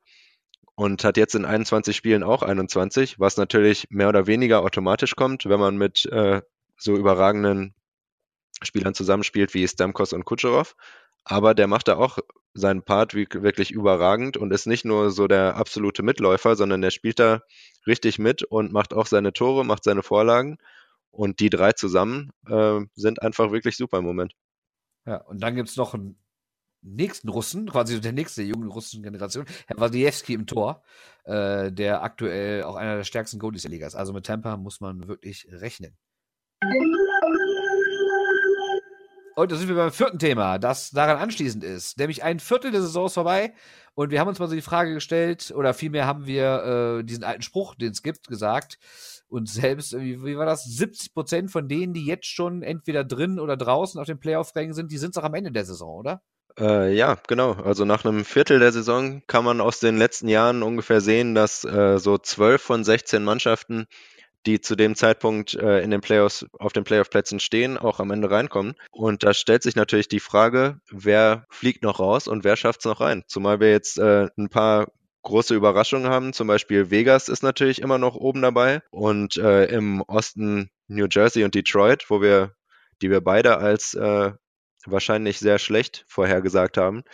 [0.77, 5.47] und hat jetzt in 21 Spielen auch 21, was natürlich mehr oder weniger automatisch kommt,
[5.47, 6.41] wenn man mit äh,
[6.79, 7.75] so überragenden
[8.63, 10.77] Spielern zusammenspielt wie Stamkos und Kucherov.
[11.25, 12.19] Aber der macht da auch
[12.55, 17.19] seinen Part wirklich überragend und ist nicht nur so der absolute Mitläufer, sondern der spielt
[17.19, 17.43] da
[17.87, 20.59] richtig mit und macht auch seine Tore, macht seine Vorlagen.
[21.11, 24.35] Und die drei zusammen äh, sind einfach wirklich super im Moment.
[25.07, 26.16] Ja, und dann gibt es noch einen
[26.83, 30.83] nächsten Russen, quasi der nächste jungen russischen Generation, Herr Wadiewski im Tor,
[31.25, 33.94] äh, der aktuell auch einer der stärksten Goalies der Liga ist.
[33.94, 35.96] Also mit Tampa muss man wirklich rechnen.
[39.37, 41.99] Und da sind wir beim vierten Thema, das daran anschließend ist.
[41.99, 43.55] Nämlich ein Viertel der Saison ist vorbei
[44.01, 47.23] und wir haben uns mal so die Frage gestellt, oder vielmehr haben wir äh, diesen
[47.23, 48.79] alten Spruch, den es gibt, gesagt.
[49.29, 50.65] Und selbst, wie, wie war das?
[50.65, 54.91] 70 Prozent von denen, die jetzt schon entweder drin oder draußen auf den Playoff-Rängen sind,
[54.91, 56.23] die sind doch am Ende der Saison, oder?
[56.59, 57.53] Äh, ja, genau.
[57.53, 61.65] Also nach einem Viertel der Saison kann man aus den letzten Jahren ungefähr sehen, dass
[61.67, 63.87] äh, so 12 von 16 Mannschaften,
[64.46, 68.31] die zu dem Zeitpunkt äh, in den Playoffs auf den Playoff-Plätzen stehen, auch am Ende
[68.31, 68.74] reinkommen.
[68.90, 72.87] Und da stellt sich natürlich die Frage, wer fliegt noch raus und wer schafft es
[72.87, 73.24] noch rein?
[73.26, 74.88] Zumal wir jetzt äh, ein paar
[75.22, 76.33] große Überraschungen haben.
[76.33, 81.44] Zum Beispiel Vegas ist natürlich immer noch oben dabei und äh, im Osten New Jersey
[81.44, 82.55] und Detroit, wo wir,
[83.03, 84.33] die wir beide als äh,
[84.87, 87.05] wahrscheinlich sehr schlecht vorhergesagt haben,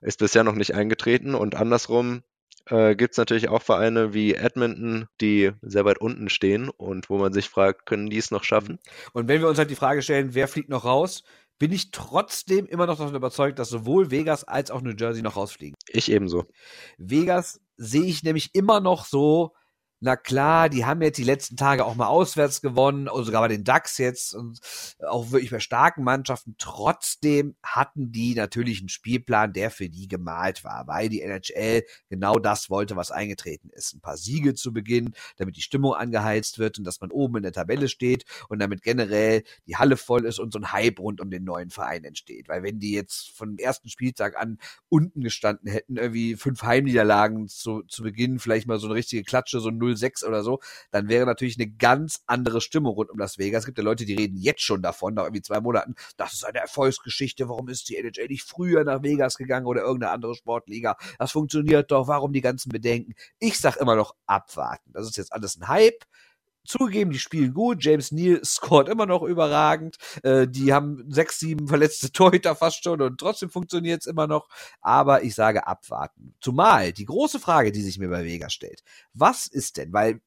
[0.00, 1.34] ist bisher noch nicht eingetreten.
[1.34, 2.22] Und andersrum
[2.66, 7.18] äh, gibt es natürlich auch Vereine wie Edmonton, die sehr weit unten stehen und wo
[7.18, 8.78] man sich fragt, können die es noch schaffen?
[9.12, 11.22] Und wenn wir uns halt die Frage stellen, wer fliegt noch raus,
[11.58, 15.36] bin ich trotzdem immer noch davon überzeugt, dass sowohl Vegas als auch New Jersey noch
[15.36, 15.74] rausfliegen.
[15.88, 16.44] Ich ebenso.
[16.98, 19.54] Vegas sehe ich nämlich immer noch so
[20.00, 23.64] na klar, die haben jetzt die letzten Tage auch mal auswärts gewonnen, sogar bei den
[23.64, 24.60] DAX jetzt und
[25.06, 26.54] auch wirklich bei starken Mannschaften.
[26.58, 32.38] Trotzdem hatten die natürlich einen Spielplan, der für die gemalt war, weil die NHL genau
[32.38, 33.94] das wollte, was eingetreten ist.
[33.94, 37.42] Ein paar Siege zu Beginn, damit die Stimmung angeheizt wird und dass man oben in
[37.44, 41.22] der Tabelle steht und damit generell die Halle voll ist und so ein Hype rund
[41.22, 42.48] um den neuen Verein entsteht.
[42.48, 44.58] Weil wenn die jetzt von dem ersten Spieltag an
[44.90, 49.60] unten gestanden hätten, irgendwie fünf Heimniederlagen zu, zu Beginn, vielleicht mal so eine richtige Klatsche,
[49.60, 53.38] so ein 0-6 oder so, dann wäre natürlich eine ganz andere Stimmung rund um Las
[53.38, 53.60] Vegas.
[53.62, 56.44] Es gibt ja Leute, die reden jetzt schon davon, nach irgendwie zwei Monaten, das ist
[56.44, 60.96] eine Erfolgsgeschichte, warum ist die NHL nicht früher nach Vegas gegangen oder irgendeine andere Sportliga?
[61.18, 63.14] Das funktioniert doch, warum die ganzen Bedenken?
[63.38, 64.92] Ich sag immer noch abwarten.
[64.92, 66.04] Das ist jetzt alles ein Hype
[66.66, 67.84] zugegeben, die spielen gut.
[67.84, 69.96] James Neal scored immer noch überragend.
[70.22, 74.48] Äh, die haben sechs, sieben verletzte Torhüter fast schon und trotzdem funktioniert es immer noch.
[74.80, 76.34] Aber ich sage abwarten.
[76.40, 78.82] Zumal die große Frage, die sich mir bei Vega stellt,
[79.14, 80.20] was ist denn, weil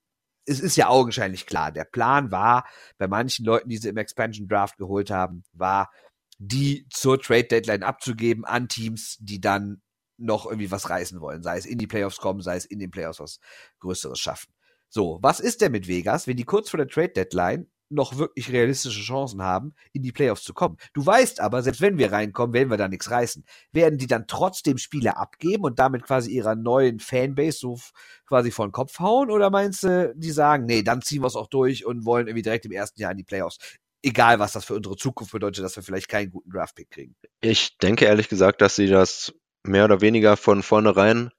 [0.45, 4.47] es ist ja augenscheinlich klar, der Plan war, bei manchen Leuten, die sie im Expansion
[4.47, 5.91] Draft geholt haben, war,
[6.39, 9.81] die zur Trade Deadline abzugeben an Teams, die dann
[10.17, 12.91] noch irgendwie was reißen wollen, sei es in die Playoffs kommen, sei es in den
[12.91, 13.39] Playoffs was
[13.79, 14.51] Größeres schaffen.
[14.89, 18.51] So, was ist denn mit Vegas, wenn die kurz vor der Trade Deadline noch wirklich
[18.51, 20.77] realistische Chancen haben, in die Playoffs zu kommen.
[20.93, 23.43] Du weißt aber, selbst wenn wir reinkommen, werden wir da nichts reißen.
[23.71, 27.79] Werden die dann trotzdem Spiele abgeben und damit quasi ihrer neuen Fanbase so
[28.27, 29.31] quasi vor den Kopf hauen?
[29.31, 32.43] Oder meinst du, die sagen, nee, dann ziehen wir es auch durch und wollen irgendwie
[32.43, 33.57] direkt im ersten Jahr in die Playoffs?
[34.03, 37.15] Egal, was das für unsere Zukunft bedeutet, dass wir vielleicht keinen guten Draftpick kriegen.
[37.41, 41.31] Ich denke ehrlich gesagt, dass sie das mehr oder weniger von vornherein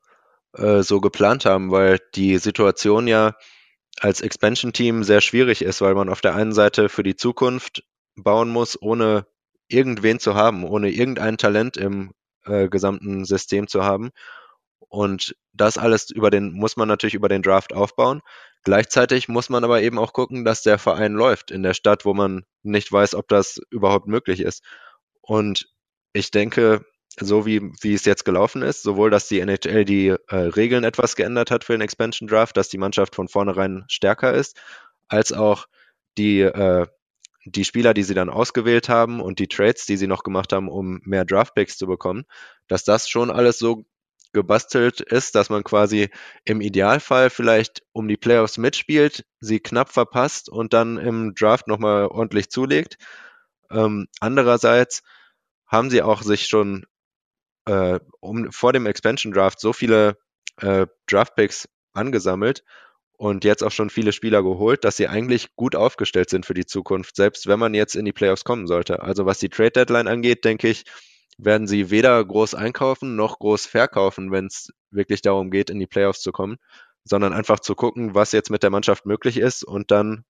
[0.55, 3.35] äh, so geplant haben, weil die Situation ja
[4.01, 7.85] als Expansion-Team sehr schwierig ist, weil man auf der einen Seite für die Zukunft
[8.17, 9.27] bauen muss, ohne
[9.69, 12.13] irgendwen zu haben, ohne irgendein Talent im
[12.45, 14.11] äh, gesamten System zu haben.
[14.89, 18.23] Und das alles über den, muss man natürlich über den Draft aufbauen.
[18.65, 22.13] Gleichzeitig muss man aber eben auch gucken, dass der Verein läuft in der Stadt, wo
[22.13, 24.65] man nicht weiß, ob das überhaupt möglich ist.
[25.21, 25.69] Und
[26.13, 26.85] ich denke,
[27.19, 31.17] so wie, wie es jetzt gelaufen ist, sowohl, dass die NHL die äh, Regeln etwas
[31.17, 34.61] geändert hat für den Expansion Draft, dass die Mannschaft von vornherein stärker ist,
[35.09, 35.67] als auch
[36.19, 36.87] die, äh,
[37.45, 40.69] die Spieler, die sie dann ausgewählt haben und die Trades, die sie noch gemacht haben,
[40.69, 42.25] um mehr Draftpicks zu bekommen,
[42.69, 43.85] dass das schon alles so
[44.33, 46.09] gebastelt ist, dass man quasi
[46.45, 52.07] im Idealfall vielleicht um die Playoffs mitspielt, sie knapp verpasst und dann im Draft nochmal
[52.07, 52.97] ordentlich zulegt.
[53.71, 55.03] Ähm, andererseits
[55.67, 56.87] haben sie auch sich schon
[57.67, 60.17] äh, um, vor dem Expansion Draft so viele
[60.59, 62.65] äh, Draft Picks angesammelt
[63.13, 66.67] und jetzt auch schon viele Spieler geholt, dass sie eigentlich gut aufgestellt sind für die
[66.67, 69.03] Zukunft, selbst wenn man jetzt in die Playoffs kommen sollte.
[69.03, 70.85] Also was die Trade Deadline angeht, denke ich,
[71.37, 75.87] werden sie weder groß einkaufen noch groß verkaufen, wenn es wirklich darum geht, in die
[75.87, 76.57] Playoffs zu kommen,
[77.05, 80.25] sondern einfach zu gucken, was jetzt mit der Mannschaft möglich ist und dann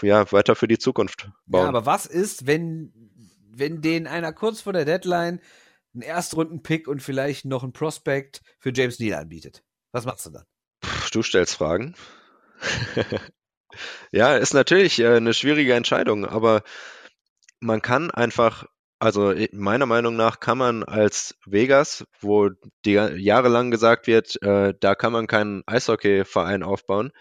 [0.00, 1.62] ja, weiter für die Zukunft bauen.
[1.62, 2.92] Ja, aber was ist, wenn,
[3.48, 5.40] wenn denen einer kurz vor der Deadline
[5.94, 9.62] einen Erstrunden-Pick und vielleicht noch einen Prospect für James Neal anbietet.
[9.92, 10.44] Was machst du dann?
[11.12, 11.94] Du stellst Fragen.
[14.12, 16.62] ja, ist natürlich äh, eine schwierige Entscheidung, aber
[17.60, 18.64] man kann einfach,
[18.98, 22.50] also meiner Meinung nach kann man als Vegas, wo
[22.84, 27.12] die jahrelang gesagt wird, äh, da kann man keinen Eishockeyverein aufbauen,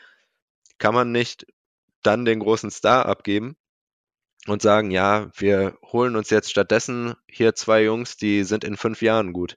[0.78, 1.46] kann man nicht
[2.04, 3.56] dann den großen Star abgeben
[4.48, 9.02] und sagen, ja, wir holen uns jetzt stattdessen hier zwei Jungs, die sind in fünf
[9.02, 9.56] Jahren gut.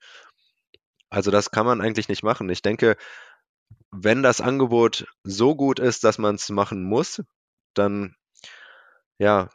[1.11, 2.49] Also das kann man eigentlich nicht machen.
[2.51, 2.97] Ich denke,
[3.91, 7.23] wenn das Angebot so gut ist, dass man es machen muss,
[7.75, 8.17] dann
[9.19, 9.49] ja,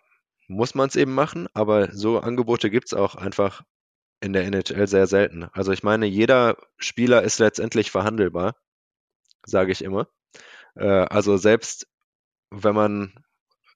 [0.47, 3.63] muss man es eben machen, aber so Angebote gibt es auch einfach
[4.21, 5.43] in der NHL sehr selten.
[5.53, 8.55] Also ich meine, jeder Spieler ist letztendlich verhandelbar,
[9.45, 10.07] sage ich immer.
[10.75, 11.87] Äh, also selbst
[12.51, 13.13] wenn man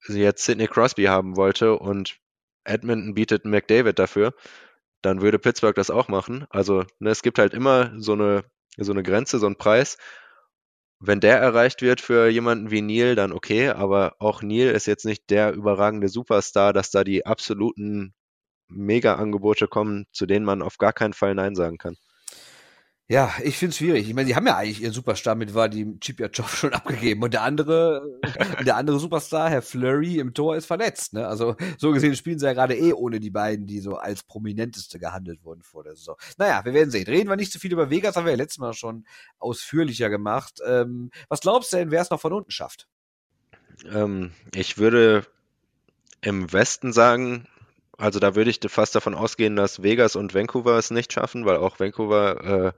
[0.08, 2.18] jetzt Sidney Crosby haben wollte und
[2.66, 4.34] Edmonton bietet McDavid dafür,
[5.02, 6.46] dann würde Pittsburgh das auch machen.
[6.50, 8.44] Also ne, es gibt halt immer so eine,
[8.78, 9.98] so eine Grenze, so einen Preis.
[11.00, 15.06] Wenn der erreicht wird für jemanden wie Neil, dann okay, aber auch Neil ist jetzt
[15.06, 18.14] nicht der überragende Superstar, dass da die absoluten
[18.70, 21.98] Mega-Angebote kommen, zu denen man auf gar keinen Fall Nein sagen kann.
[23.14, 24.08] Ja, ich finde es schwierig.
[24.10, 27.44] Ich meine, sie haben ja eigentlich ihren Superstar mit Vadim Chipyachov schon abgegeben und der
[27.44, 28.02] andere,
[28.66, 31.14] der andere Superstar, Herr Flurry im Tor, ist verletzt.
[31.14, 31.28] Ne?
[31.28, 34.98] Also so gesehen spielen sie ja gerade eh ohne die beiden, die so als prominenteste
[34.98, 36.16] gehandelt wurden vor der Saison.
[36.40, 37.06] Naja, wir werden sehen.
[37.06, 39.06] Reden wir nicht zu viel über Vegas, haben wir ja letztes Mal schon
[39.38, 40.60] ausführlicher gemacht.
[40.66, 42.88] Ähm, was glaubst du denn, wer es noch von unten schafft?
[43.92, 45.28] Ähm, ich würde
[46.22, 47.48] im Westen sagen,
[48.04, 51.56] also da würde ich fast davon ausgehen, dass Vegas und Vancouver es nicht schaffen, weil
[51.56, 52.74] auch Vancouver äh,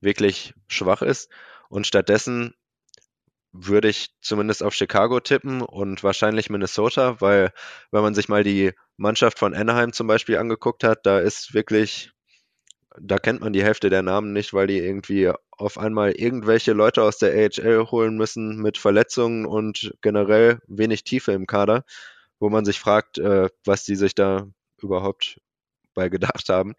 [0.00, 1.30] wirklich schwach ist.
[1.68, 2.52] Und stattdessen
[3.52, 7.52] würde ich zumindest auf Chicago tippen und wahrscheinlich Minnesota, weil
[7.92, 12.10] wenn man sich mal die Mannschaft von Anaheim zum Beispiel angeguckt hat, da ist wirklich,
[13.00, 17.04] da kennt man die Hälfte der Namen nicht, weil die irgendwie auf einmal irgendwelche Leute
[17.04, 21.84] aus der AHL holen müssen mit Verletzungen und generell wenig Tiefe im Kader
[22.38, 24.46] wo man sich fragt, äh, was die sich da
[24.82, 25.40] überhaupt
[25.94, 26.74] bei gedacht haben.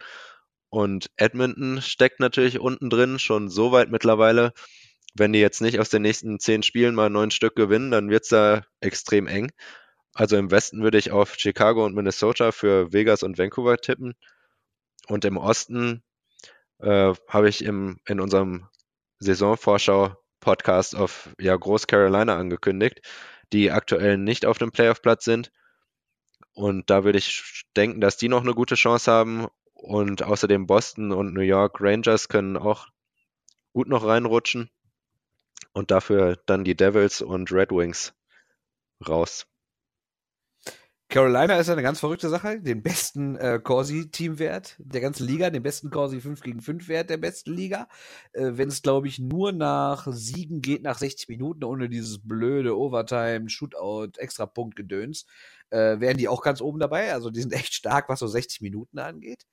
[0.70, 4.54] Und Edmonton steckt natürlich unten drin, schon so weit mittlerweile.
[5.16, 8.24] Wenn die jetzt nicht aus den nächsten zehn Spielen mal neun Stück gewinnen, dann wird
[8.24, 9.52] es da extrem eng.
[10.14, 14.14] Also im Westen würde ich auf Chicago und Minnesota für Vegas und Vancouver tippen.
[15.08, 16.04] Und im Osten
[16.80, 18.68] äh, habe ich im, in unserem
[19.20, 23.02] Saisonvorschau-Podcast auf ja, Groß Carolina angekündigt
[23.54, 25.52] die aktuell nicht auf dem Playoff-Platz sind.
[26.58, 29.46] Und da würde ich denken, dass die noch eine gute Chance haben.
[29.76, 32.88] Und außerdem Boston und New York Rangers können auch
[33.74, 34.72] gut noch reinrutschen.
[35.72, 38.16] Und dafür dann die Devils und Red Wings
[39.08, 39.46] raus.
[41.10, 42.60] Carolina ist eine ganz verrückte Sache.
[42.60, 47.16] Den besten äh, Corsi-Teamwert der ganzen Liga, den besten Corsi 5 gegen 5 Wert der
[47.16, 47.88] besten Liga.
[48.34, 52.78] Äh, Wenn es, glaube ich, nur nach Siegen geht, nach 60 Minuten, ohne dieses blöde
[52.78, 55.26] Overtime, Shootout, Extra-Punkt-Gedöns,
[55.70, 57.14] äh, wären die auch ganz oben dabei.
[57.14, 59.46] Also die sind echt stark, was so 60 Minuten angeht.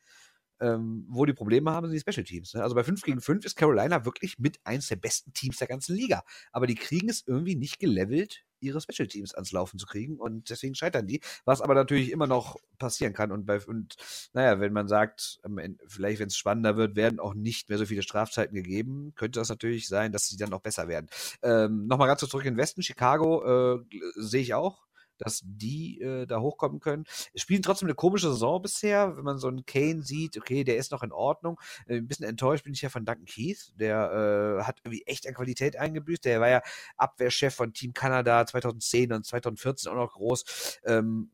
[0.61, 2.55] Ähm, wo die Probleme haben, sind die Special Teams.
[2.55, 2.63] Ne?
[2.63, 5.97] Also bei 5 gegen 5 ist Carolina wirklich mit eins der besten Teams der ganzen
[5.97, 6.23] Liga.
[6.53, 10.51] Aber die kriegen es irgendwie nicht gelevelt, ihre Special Teams ans Laufen zu kriegen und
[10.51, 13.97] deswegen scheitern die, was aber natürlich immer noch passieren kann und bei und
[14.33, 15.41] naja, wenn man sagt,
[15.87, 19.49] vielleicht wenn es spannender wird, werden auch nicht mehr so viele Strafzeiten gegeben, könnte das
[19.49, 21.09] natürlich sein, dass sie dann auch besser werden.
[21.43, 23.85] Ähm, Nochmal ganz zurück in den Westen, Chicago äh,
[24.17, 24.85] sehe ich auch
[25.19, 27.05] dass die äh, da hochkommen können.
[27.35, 30.93] Spielen trotzdem eine komische Saison bisher, wenn man so einen Kane sieht, okay, der ist
[30.93, 31.61] noch in Ordnung.
[31.87, 35.27] Äh, ein bisschen enttäuscht bin ich ja von Duncan Keith, der äh, hat irgendwie echt
[35.27, 36.25] an Qualität eingebüßt.
[36.25, 36.63] Der war ja
[36.97, 40.81] Abwehrchef von Team Kanada 2010 und 2014 auch noch groß.
[40.85, 41.31] Ähm,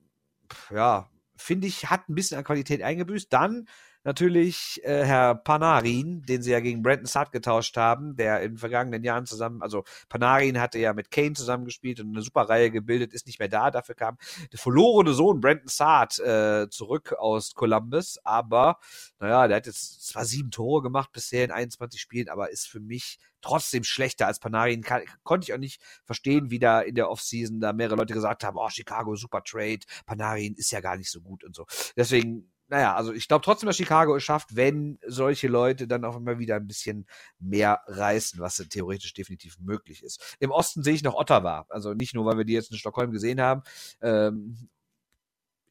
[0.71, 3.33] ja, finde ich, hat ein bisschen an Qualität eingebüßt.
[3.33, 3.67] Dann
[4.05, 8.59] natürlich äh, Herr Panarin, den sie ja gegen Brandon Saad getauscht haben, der in den
[8.59, 13.13] vergangenen Jahren zusammen, also Panarin hatte ja mit Kane zusammengespielt und eine super Reihe gebildet,
[13.13, 13.71] ist nicht mehr da.
[13.71, 14.17] Dafür kam
[14.53, 18.79] der verlorene Sohn Brandon Saad äh, zurück aus Columbus, aber
[19.19, 22.81] naja, der hat jetzt zwar sieben Tore gemacht bisher in 21 Spielen, aber ist für
[22.81, 24.83] mich trotzdem schlechter als Panarin.
[24.83, 28.45] Kann, konnte ich auch nicht verstehen, wie da in der Offseason da mehrere Leute gesagt
[28.45, 31.67] haben, oh, Chicago, super Trade, Panarin ist ja gar nicht so gut und so.
[31.97, 36.17] Deswegen naja, also ich glaube trotzdem, dass Chicago es schafft, wenn solche Leute dann auch
[36.17, 37.07] immer wieder ein bisschen
[37.41, 40.37] mehr reißen, was theoretisch definitiv möglich ist.
[40.39, 41.67] Im Osten sehe ich noch Ottawa.
[41.69, 43.63] Also nicht nur, weil wir die jetzt in Stockholm gesehen haben.
[44.01, 44.69] Ähm,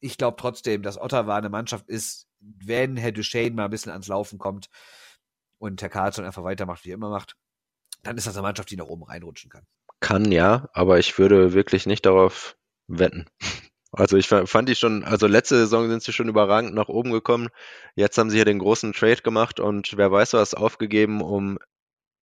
[0.01, 4.07] ich glaube trotzdem, dass Ottawa eine Mannschaft ist, wenn Herr Duchesne mal ein bisschen ans
[4.07, 4.69] Laufen kommt
[5.57, 7.37] und Herr Carlson einfach weitermacht, wie er immer macht,
[8.03, 9.65] dann ist das eine Mannschaft, die nach oben reinrutschen kann.
[10.01, 13.29] Kann ja, aber ich würde wirklich nicht darauf wetten.
[13.91, 17.49] Also ich fand die schon, also letzte Saison sind sie schon überragend nach oben gekommen.
[17.95, 21.57] Jetzt haben sie hier den großen Trade gemacht und wer weiß was aufgegeben, um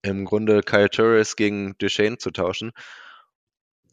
[0.02, 2.72] im Grunde Kyle Turris gegen Duchesne zu tauschen.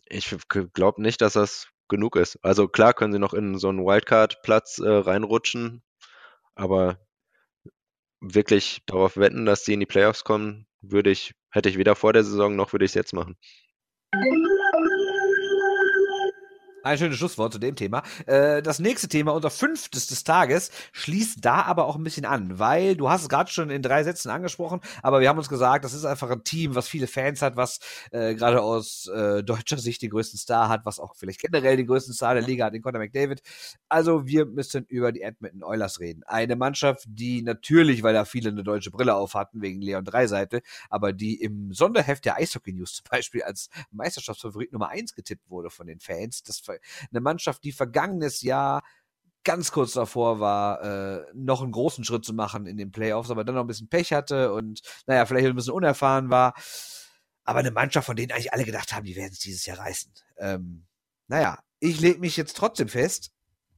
[0.07, 0.33] Ich
[0.73, 2.39] glaube nicht, dass das genug ist.
[2.43, 5.83] Also klar können sie noch in so einen Wildcard-Platz äh, reinrutschen,
[6.55, 6.99] aber
[8.21, 12.13] wirklich darauf wetten, dass sie in die Playoffs kommen, würde ich, hätte ich weder vor
[12.13, 13.37] der Saison noch würde ich es jetzt machen.
[16.85, 18.03] Ein schönes Schlusswort zu dem Thema.
[18.27, 22.59] Äh, das nächste Thema, unser fünftes des Tages, schließt da aber auch ein bisschen an,
[22.59, 25.83] weil du hast es gerade schon in drei Sätzen angesprochen, aber wir haben uns gesagt,
[25.83, 27.79] das ist einfach ein Team, was viele Fans hat, was
[28.11, 31.87] äh, gerade aus äh, deutscher Sicht den größten Star hat, was auch vielleicht generell den
[31.87, 33.41] größten Star der Liga hat, den Conor McDavid.
[33.89, 36.21] Also wir müssen über die Edmonton Oilers reden.
[36.27, 40.61] Eine Mannschaft, die natürlich, weil da viele eine deutsche Brille auf hatten, wegen Leon Dreiseite,
[40.91, 45.71] aber die im Sonderheft der Eishockey News zum Beispiel als Meisterschaftsfavorit Nummer eins getippt wurde
[45.71, 46.43] von den Fans.
[46.43, 46.59] Das
[47.11, 48.83] eine Mannschaft, die vergangenes Jahr
[49.45, 53.45] ganz kurz davor war, äh, noch einen großen Schritt zu machen in den Playoffs, aber
[53.45, 56.53] dann noch ein bisschen Pech hatte und naja, vielleicht ein bisschen unerfahren war.
[57.45, 60.11] Aber eine Mannschaft, von denen eigentlich alle gedacht haben, die werden es dieses Jahr reißen.
[60.37, 60.85] Ähm,
[61.27, 63.31] naja, ich lege mich jetzt trotzdem fest,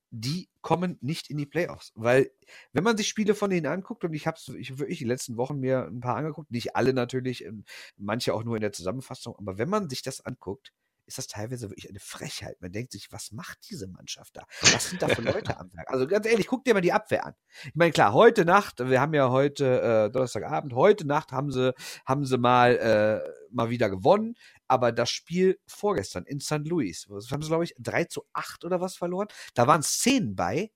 [0.10, 1.91] die kommen nicht in die Playoffs.
[1.95, 2.32] Weil,
[2.72, 5.60] wenn man sich Spiele von denen anguckt, und ich habe ich wirklich die letzten Wochen
[5.60, 7.66] mir ein paar angeguckt, nicht alle natürlich, ähm,
[7.98, 10.72] manche auch nur in der Zusammenfassung, aber wenn man sich das anguckt,
[11.08, 12.62] ist das teilweise wirklich eine Frechheit.
[12.62, 14.43] Man denkt sich, was macht diese Mannschaft da?
[14.74, 15.89] Was sind da für Leute am Werk?
[15.89, 17.34] Also ganz ehrlich, guck dir mal die Abwehr an.
[17.64, 21.74] Ich meine, klar, heute Nacht, wir haben ja heute äh, Donnerstagabend, heute Nacht haben sie,
[22.05, 24.36] haben sie mal, äh, mal wieder gewonnen,
[24.68, 26.68] aber das Spiel vorgestern in St.
[26.68, 29.28] Louis, haben sie, glaube ich, 3 zu 8 oder was verloren.
[29.53, 30.72] Da waren Szenen bei,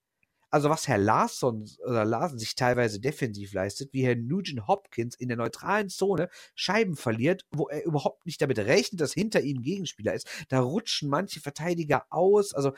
[0.52, 5.30] also was Herr Larson oder Larsen sich teilweise defensiv leistet, wie Herr Nugent Hopkins in
[5.30, 10.14] der neutralen Zone Scheiben verliert, wo er überhaupt nicht damit rechnet, dass hinter ihm Gegenspieler
[10.14, 10.28] ist.
[10.50, 12.54] Da rutschen manche Verteidiger aus.
[12.54, 12.74] Also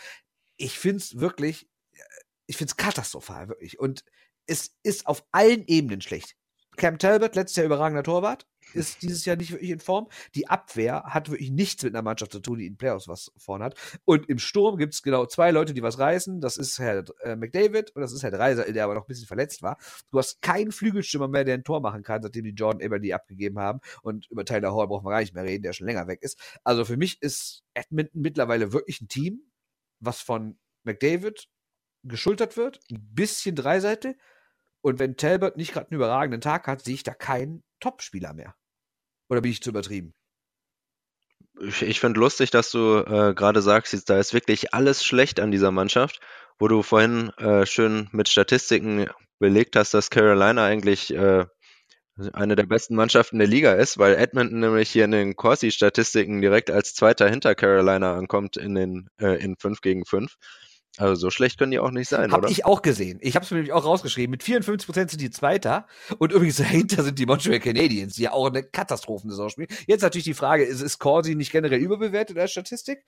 [0.56, 1.98] ich finde es wirklich, äh,
[2.46, 3.80] ich finde es katastrophal, wirklich.
[3.80, 4.06] Und
[4.46, 6.36] es ist auf allen Ebenen schlecht.
[6.78, 10.08] Cam Talbot, letztes Jahr überragender Torwart, ist dieses Jahr nicht wirklich in Form.
[10.36, 13.66] Die Abwehr hat wirklich nichts mit einer Mannschaft zu tun, die in Playoffs was vorne
[13.66, 13.76] hat.
[14.06, 16.42] Und im Sturm gibt es genau zwei Leute, die was reißen.
[16.42, 19.28] Das ist Herr äh, McDavid und das ist Herr Dreiser, der aber noch ein bisschen
[19.28, 19.78] verletzt war.
[20.12, 23.60] Du hast keinen Flügelstürmer mehr, der ein Tor machen kann, seitdem die Jordan Eberly abgegeben
[23.60, 23.80] haben.
[24.02, 26.40] Und über Tyler Hall brauchen wir gar nicht mehr reden, der schon länger weg ist.
[26.64, 29.42] Also für mich ist Edmonton mittlerweile wirklich ein Team,
[30.00, 31.48] was von McDavid
[32.04, 32.80] geschultert wird.
[32.92, 34.16] Ein bisschen Dreiseite.
[34.82, 38.56] Und wenn Talbot nicht gerade einen überragenden Tag hat, sehe ich da keinen Topspieler mehr.
[39.30, 40.14] Oder bin ich zu übertrieben?
[41.60, 45.52] Ich, ich finde lustig, dass du äh, gerade sagst, da ist wirklich alles schlecht an
[45.52, 46.22] dieser Mannschaft,
[46.60, 49.08] wo du vorhin äh, schön mit Statistiken
[49.38, 51.46] belegt hast, dass Carolina eigentlich äh,
[52.32, 56.72] eine der besten Mannschaften der Liga ist, weil Edmonton nämlich hier in den Corsi-Statistiken direkt
[56.72, 60.36] als Zweiter hinter Carolina ankommt in den äh, in 5 gegen 5.
[60.98, 62.50] Also so schlecht können die auch nicht sein, Hab oder?
[62.50, 63.18] ich auch gesehen.
[63.22, 64.30] Ich habe es mir nämlich auch rausgeschrieben.
[64.30, 65.88] Mit 54 Prozent sind die Zweiter.
[66.20, 69.70] Und übrigens dahinter sind die Montreal Canadiens, die ja auch eine Katastrophensaison spielen.
[69.88, 73.06] Jetzt natürlich die Frage, ist, ist Corsi nicht generell überbewertet als Statistik?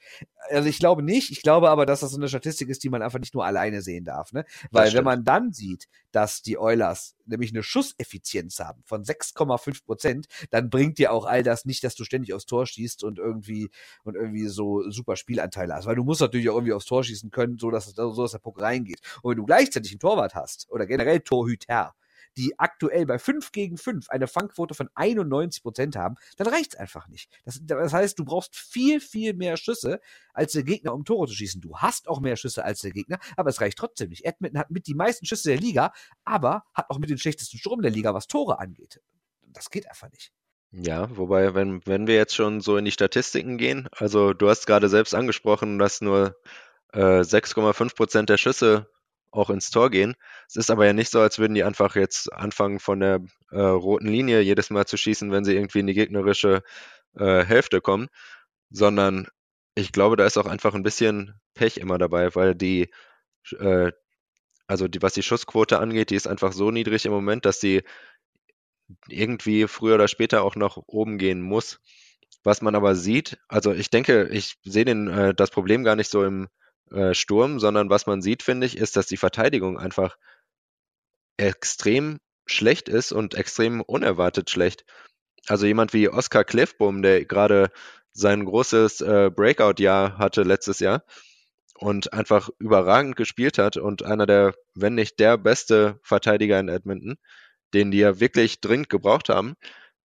[0.50, 1.30] Also ich glaube nicht.
[1.32, 3.84] Ich glaube aber, dass das so eine Statistik ist, die man einfach nicht nur alleine
[3.84, 4.34] sehen darf.
[4.34, 4.46] Ne?
[4.72, 10.28] Weil wenn man dann sieht, dass die Oilers nämlich eine Schusseffizienz haben von 6,5 Prozent,
[10.50, 13.70] dann bringt dir auch all das nicht, dass du ständig aufs Tor schießt und irgendwie
[14.06, 15.88] und irgendwie so super Spielanteile hast.
[15.88, 18.40] Weil du musst natürlich auch irgendwie aufs Tor schießen können, so dass, so dass der
[18.40, 19.02] Puck reingeht.
[19.24, 21.94] Und wenn du gleichzeitig einen Torwart hast oder generell Torhüter,
[22.38, 27.08] die aktuell bei 5 gegen 5 eine Fangquote von 91 Prozent haben, dann reicht's einfach
[27.08, 27.32] nicht.
[27.46, 30.00] Das, das, heißt, du brauchst viel, viel mehr Schüsse
[30.34, 31.62] als der Gegner, um Tore zu schießen.
[31.62, 34.26] Du hast auch mehr Schüsse als der Gegner, aber es reicht trotzdem nicht.
[34.26, 37.82] Edmonton hat mit die meisten Schüsse der Liga, aber hat auch mit den schlechtesten Sturm
[37.82, 39.02] der Liga, was Tore angeht.
[39.42, 40.32] Das geht einfach nicht.
[40.72, 44.68] Ja, wobei, wenn, wenn wir jetzt schon so in die Statistiken gehen, also du hast
[44.68, 46.36] gerade selbst angesprochen, dass nur
[46.92, 48.90] äh, 6,5 Prozent der Schüsse
[49.36, 50.16] auch ins Tor gehen.
[50.48, 53.22] Es ist aber ja nicht so, als würden die einfach jetzt anfangen, von der
[53.52, 56.64] äh, roten Linie jedes Mal zu schießen, wenn sie irgendwie in die gegnerische
[57.18, 58.08] äh, Hälfte kommen,
[58.70, 59.28] sondern
[59.76, 62.90] ich glaube, da ist auch einfach ein bisschen Pech immer dabei, weil die,
[63.60, 63.92] äh,
[64.68, 67.84] also die, was die Schussquote angeht, die ist einfach so niedrig im Moment, dass sie
[69.08, 71.80] irgendwie früher oder später auch nach oben gehen muss.
[72.44, 76.24] Was man aber sieht, also ich denke, ich sehe äh, das Problem gar nicht so
[76.24, 76.48] im
[76.92, 80.18] äh, Sturm, sondern was man sieht, finde ich, ist, dass die Verteidigung einfach
[81.38, 84.86] extrem schlecht ist und extrem unerwartet schlecht.
[85.48, 87.72] Also jemand wie Oscar Cliffbaum, der gerade
[88.14, 91.04] sein großes äh, Breakout-Jahr hatte letztes Jahr
[91.78, 97.18] und einfach überragend gespielt hat und einer der, wenn nicht der beste Verteidiger in Edmonton,
[97.74, 99.56] den die ja wirklich dringend gebraucht haben,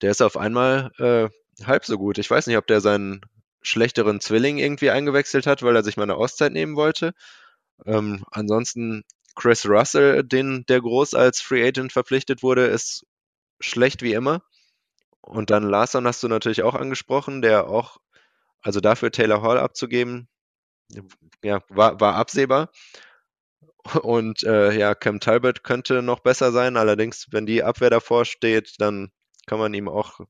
[0.02, 2.18] der ist auf einmal äh, halb so gut.
[2.18, 3.22] Ich weiß nicht, ob der seinen
[3.66, 7.12] schlechteren Zwilling irgendwie eingewechselt hat, weil er sich mal eine Auszeit nehmen wollte.
[7.84, 9.02] Ähm, ansonsten
[9.34, 13.04] Chris Russell, den der groß als Free Agent verpflichtet wurde, ist
[13.60, 14.42] schlecht wie immer.
[15.20, 17.98] Und dann Larson hast du natürlich auch angesprochen, der auch,
[18.62, 20.28] also dafür Taylor Hall abzugeben,
[21.42, 22.70] ja, war, war absehbar.
[24.02, 26.76] Und äh, ja, Cam Talbot könnte noch besser sein.
[26.76, 29.10] Allerdings, wenn die Abwehr davor steht, dann
[29.46, 30.20] kann man ihm auch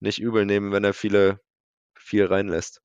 [0.00, 1.40] nicht übel nehmen, wenn er viele
[2.06, 2.82] viel reinlässt.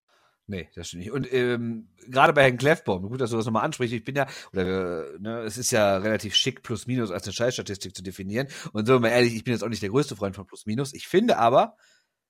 [0.48, 1.12] Nee, das stimmt nicht.
[1.12, 4.28] Und ähm, gerade bei Herrn Kleffbaum, gut, dass du das nochmal ansprichst, ich bin ja,
[4.52, 8.48] oder ne, es ist ja relativ schick, plus minus als eine Scheißstatistik zu definieren.
[8.74, 10.94] Und so mal ehrlich, ich bin jetzt auch nicht der größte Freund von plus minus.
[10.94, 11.78] Ich finde aber,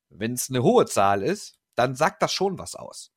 [0.10, 3.12] wenn es eine hohe Zahl ist, dann sagt das schon was aus.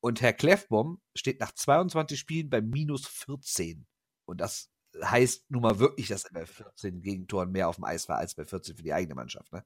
[0.00, 3.86] Und Herr Kleffbaum steht nach 22 Spielen bei minus 14.
[4.26, 4.68] Und das
[5.02, 8.34] heißt nun mal wirklich, dass er bei 14 Gegentoren mehr auf dem Eis war als
[8.34, 9.52] bei 14 für die eigene Mannschaft.
[9.52, 9.64] Ne?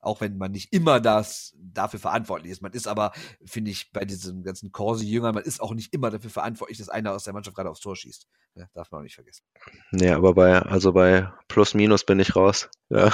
[0.00, 2.62] Auch wenn man nicht immer das dafür verantwortlich ist.
[2.62, 3.12] Man ist aber,
[3.44, 7.12] finde ich, bei diesen ganzen Corsi-Jüngern, man ist auch nicht immer dafür verantwortlich, dass einer
[7.12, 8.26] aus der Mannschaft gerade aufs Tor schießt.
[8.54, 9.44] Ja, darf man auch nicht vergessen.
[9.90, 12.70] Nee, aber bei, also bei Plus Minus bin ich raus.
[12.90, 13.12] Ja.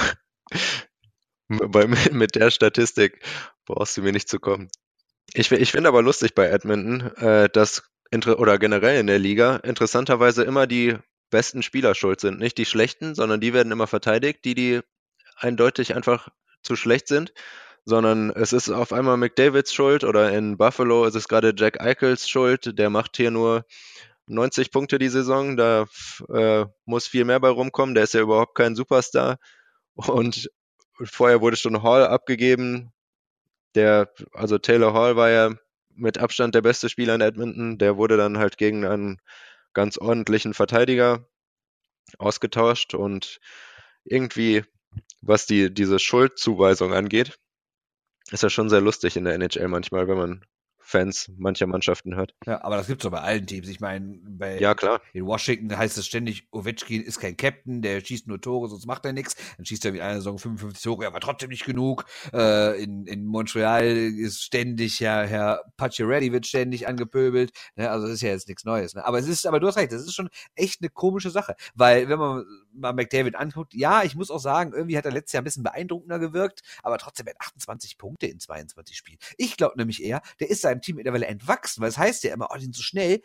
[1.47, 3.23] bei, mit der Statistik
[3.65, 4.69] brauchst du mir nicht zu kommen.
[5.33, 7.83] Ich, ich finde aber lustig bei Edmonton, äh, dass
[8.13, 10.95] oder generell in der Liga interessanterweise immer die
[11.31, 12.39] besten Spieler schuld sind.
[12.39, 14.81] Nicht die schlechten, sondern die werden immer verteidigt, die, die
[15.35, 16.29] eindeutig einfach
[16.65, 17.33] zu schlecht sind,
[17.85, 22.27] sondern es ist auf einmal McDavids Schuld oder in Buffalo ist es gerade Jack Eichels
[22.27, 23.65] Schuld, der macht hier nur
[24.27, 25.85] 90 Punkte die Saison, da
[26.29, 29.37] äh, muss viel mehr bei rumkommen, der ist ja überhaupt kein Superstar.
[29.95, 30.49] Und
[31.03, 32.91] vorher wurde schon Hall abgegeben,
[33.75, 35.51] der, also Taylor Hall war ja
[35.89, 39.19] mit Abstand der beste Spieler in Edmonton, der wurde dann halt gegen einen
[39.73, 41.27] ganz ordentlichen Verteidiger
[42.17, 43.39] ausgetauscht und
[44.05, 44.63] irgendwie
[45.21, 47.37] was die, diese Schuldzuweisung angeht,
[48.31, 50.45] ist ja schon sehr lustig in der NHL manchmal, wenn man
[50.85, 52.35] Fans mancher Mannschaften hört.
[52.45, 53.67] Ja, aber das gibt's doch bei allen Teams.
[53.67, 55.01] Ich meine, bei ja, klar.
[55.13, 59.03] in Washington heißt es ständig, Ovechkin ist kein Captain, der schießt nur Tore, sonst macht
[59.03, 59.35] er nichts.
[59.57, 62.05] Dann schießt er mit einer Saison 55 Tore, aber trotzdem nicht genug.
[62.31, 67.51] Äh, in, in Montreal ist ständig ja Herr Pacioretty wird ständig angepöbelt.
[67.75, 67.89] Ne?
[67.89, 68.93] Also das ist ja jetzt nichts Neues.
[68.93, 69.03] Ne?
[69.05, 72.09] Aber es ist, aber du hast recht, das ist schon echt eine komische Sache, weil
[72.09, 75.41] wenn man mal McDavid anguckt, ja, ich muss auch sagen, irgendwie hat er letztes Jahr
[75.41, 79.17] ein bisschen beeindruckender gewirkt, aber trotzdem hat 28 Punkte in 22 Spielen.
[79.37, 82.49] Ich glaube nämlich eher, der ist seinem Team mittlerweile entwachsen, weil es heißt ja immer,
[82.51, 83.21] oh, die sind so schnell.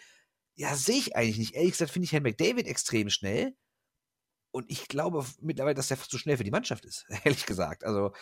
[0.54, 1.54] Ja, sehe ich eigentlich nicht.
[1.54, 3.54] Ehrlich gesagt finde ich Herrn McDavid extrem schnell.
[4.52, 7.84] Und ich glaube mittlerweile, dass der zu schnell für die Mannschaft ist, ehrlich gesagt.
[7.84, 8.12] Also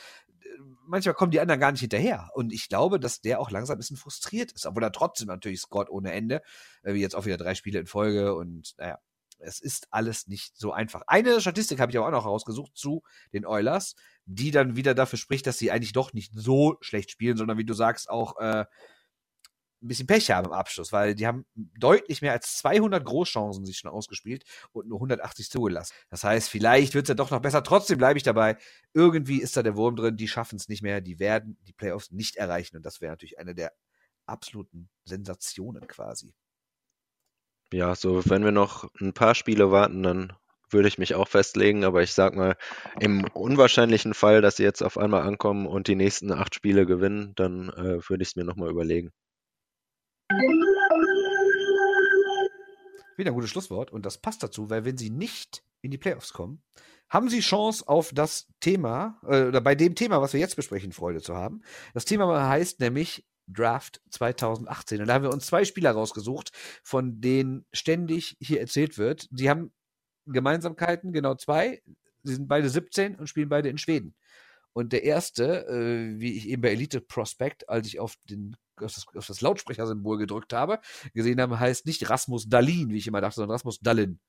[0.86, 2.30] manchmal kommen die anderen gar nicht hinterher.
[2.34, 5.60] Und ich glaube, dass der auch langsam ein bisschen frustriert ist, obwohl er trotzdem natürlich
[5.60, 6.42] scored ohne Ende,
[6.82, 8.34] äh, wie jetzt auch wieder drei Spiele in Folge.
[8.34, 8.98] Und naja,
[9.38, 11.02] es ist alles nicht so einfach.
[11.06, 13.02] Eine Statistik habe ich aber auch noch rausgesucht zu
[13.32, 13.94] den Oilers,
[14.26, 17.64] die dann wieder dafür spricht, dass sie eigentlich doch nicht so schlecht spielen, sondern wie
[17.64, 18.66] du sagst, auch äh,
[19.82, 23.78] ein bisschen Pech haben im Abschluss, weil die haben deutlich mehr als 200 Großchancen sich
[23.78, 25.94] schon ausgespielt und nur 180 zugelassen.
[26.10, 27.62] Das heißt, vielleicht wird es ja doch noch besser.
[27.62, 28.56] Trotzdem bleibe ich dabei.
[28.92, 30.16] Irgendwie ist da der Wurm drin.
[30.16, 31.00] Die schaffen es nicht mehr.
[31.00, 32.76] Die werden die Playoffs nicht erreichen.
[32.76, 33.72] Und das wäre natürlich eine der
[34.26, 36.34] absoluten Sensationen quasi
[37.72, 40.32] ja, so wenn wir noch ein paar Spiele warten, dann
[40.70, 42.56] würde ich mich auch festlegen, aber ich sag mal,
[43.00, 47.32] im unwahrscheinlichen Fall, dass sie jetzt auf einmal ankommen und die nächsten acht Spiele gewinnen,
[47.36, 49.10] dann äh, würde ich es mir nochmal überlegen.
[53.16, 56.32] Wieder ein gutes Schlusswort und das passt dazu, weil wenn sie nicht in die Playoffs
[56.32, 56.62] kommen,
[57.08, 60.92] haben sie Chance auf das Thema, äh, oder bei dem Thema, was wir jetzt besprechen,
[60.92, 61.62] Freude zu haben.
[61.94, 65.00] Das Thema heißt nämlich Draft 2018.
[65.00, 66.50] Und da haben wir uns zwei Spieler rausgesucht,
[66.82, 69.28] von denen ständig hier erzählt wird.
[69.32, 69.72] Sie haben
[70.26, 71.82] Gemeinsamkeiten, genau zwei.
[72.22, 74.14] Sie sind beide 17 und spielen beide in Schweden.
[74.74, 78.94] Und der erste, äh, wie ich eben bei Elite Prospect, als ich auf, den, auf
[78.94, 80.80] das, auf das Lautsprechersymbol gedrückt habe,
[81.14, 84.20] gesehen habe, heißt nicht Rasmus Dalin, wie ich immer dachte, sondern Rasmus Dallin.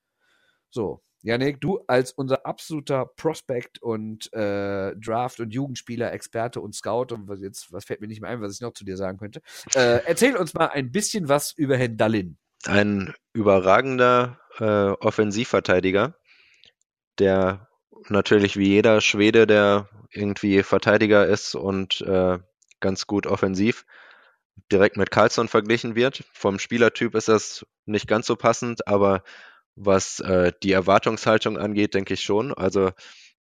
[0.69, 7.13] So, Janik, du als unser absoluter Prospect und äh, Draft- und Jugendspieler, Experte und Scout,
[7.13, 9.17] und was jetzt, was fällt mir nicht mehr ein, was ich noch zu dir sagen
[9.17, 9.41] könnte,
[9.75, 12.37] äh, erzähl uns mal ein bisschen was über Herrn Dallin.
[12.65, 16.15] Ein überragender äh, Offensivverteidiger,
[17.17, 17.67] der
[18.07, 22.39] natürlich wie jeder Schwede, der irgendwie Verteidiger ist und äh,
[22.79, 23.85] ganz gut offensiv,
[24.71, 26.23] direkt mit Carlson verglichen wird.
[26.33, 29.23] Vom Spielertyp ist das nicht ganz so passend, aber
[29.75, 32.53] was äh, die Erwartungshaltung angeht, denke ich schon.
[32.53, 32.91] Also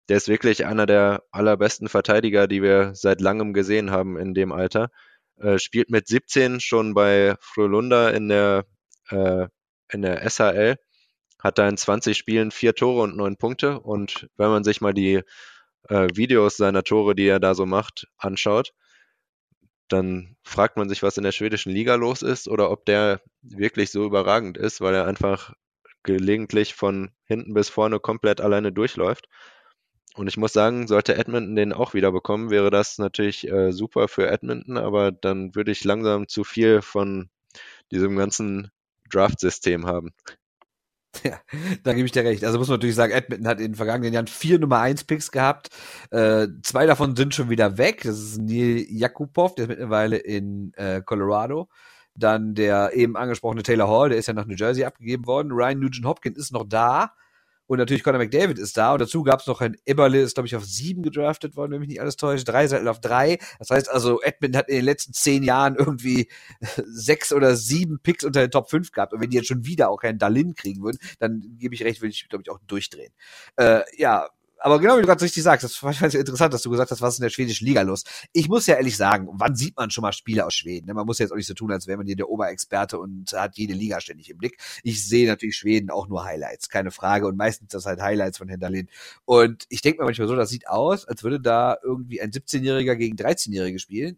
[0.09, 4.51] der ist wirklich einer der allerbesten Verteidiger, die wir seit langem gesehen haben in dem
[4.51, 4.89] Alter.
[5.37, 8.65] Äh, spielt mit 17 schon bei Frölunda in der,
[9.09, 9.47] äh,
[9.91, 10.77] in der SHL,
[11.39, 13.79] hat da in 20 Spielen vier Tore und neun Punkte.
[13.79, 15.21] Und wenn man sich mal die
[15.89, 18.73] äh, Videos seiner Tore, die er da so macht, anschaut,
[19.87, 23.91] dann fragt man sich, was in der schwedischen Liga los ist oder ob der wirklich
[23.91, 25.53] so überragend ist, weil er einfach
[26.03, 29.27] gelegentlich von hinten bis vorne komplett alleine durchläuft.
[30.15, 34.07] Und ich muss sagen, sollte Edmonton den auch wieder bekommen, wäre das natürlich äh, super
[34.07, 37.29] für Edmonton, aber dann würde ich langsam zu viel von
[37.91, 38.71] diesem ganzen
[39.11, 40.13] Draft-System haben.
[41.23, 41.39] Ja,
[41.83, 42.43] da gebe ich dir recht.
[42.43, 45.31] Also muss man natürlich sagen, Edmonton hat in den vergangenen Jahren vier Nummer 1 Picks
[45.31, 45.69] gehabt.
[46.11, 48.01] Äh, zwei davon sind schon wieder weg.
[48.03, 51.69] Das ist Neil Jakubov, der ist mittlerweile in äh, Colorado.
[52.15, 55.51] Dann der eben angesprochene Taylor Hall, der ist ja nach New Jersey abgegeben worden.
[55.51, 57.11] Ryan Nugent Hopkins ist noch da.
[57.67, 58.93] Und natürlich Conor McDavid ist da.
[58.93, 61.79] Und dazu gab es noch ein Eberle, ist, glaube ich, auf sieben gedraftet worden, wenn
[61.79, 62.47] mich nicht alles täuscht.
[62.47, 63.37] Drei Seiten auf drei.
[63.59, 66.29] Das heißt also, Edmund hat in den letzten zehn Jahren irgendwie
[66.85, 69.13] sechs oder sieben Picks unter den Top 5 gehabt.
[69.13, 72.01] Und wenn die jetzt schon wieder auch keinen Dalin kriegen würden, dann gebe ich recht,
[72.01, 73.13] würde ich, glaube ich, auch durchdrehen.
[73.57, 74.29] Äh, ja,
[74.59, 77.15] aber genau wie du gerade richtig sagst, das ich interessant, dass du gesagt hast, was
[77.15, 78.03] ist in der schwedischen Liga los?
[78.33, 80.87] Ich muss ja ehrlich sagen, wann sieht man schon mal Spiele aus Schweden?
[80.87, 82.99] Ne, man muss ja jetzt auch nicht so tun, als wäre man hier der Oberexperte
[82.99, 84.59] und hat jede Liga ständig im Blick.
[84.83, 87.27] Ich sehe natürlich Schweden auch nur Highlights, keine Frage.
[87.27, 88.89] Und meistens das halt Highlights von Hinterlin.
[89.25, 92.95] Und ich denke mir manchmal so, das sieht aus, als würde da irgendwie ein 17-Jähriger
[92.95, 94.17] gegen 13-Jährige spielen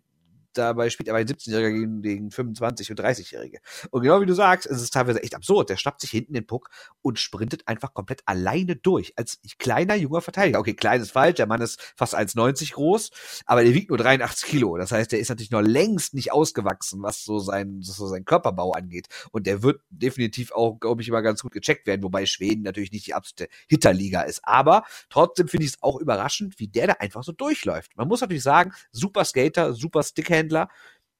[0.59, 3.59] dabei spielt aber ein 17-Jähriger gegen, gegen 25- und 30-Jährige.
[3.91, 5.69] Und genau wie du sagst, es ist teilweise echt absurd.
[5.69, 6.69] Der schnappt sich hinten den Puck
[7.01, 9.13] und sprintet einfach komplett alleine durch.
[9.17, 10.59] Als kleiner, junger Verteidiger.
[10.59, 13.09] Okay, klein ist falsch, der Mann ist fast 1,90 groß,
[13.45, 14.77] aber der wiegt nur 83 Kilo.
[14.77, 18.71] Das heißt, der ist natürlich noch längst nicht ausgewachsen, was so sein, so sein Körperbau
[18.71, 19.07] angeht.
[19.31, 22.91] Und der wird definitiv auch, glaube ich, immer ganz gut gecheckt werden, wobei Schweden natürlich
[22.91, 24.41] nicht die absolute Hitterliga ist.
[24.43, 27.95] Aber trotzdem finde ich es auch überraschend, wie der da einfach so durchläuft.
[27.95, 30.69] Man muss natürlich sagen, super Skater, super Stickhand Händler.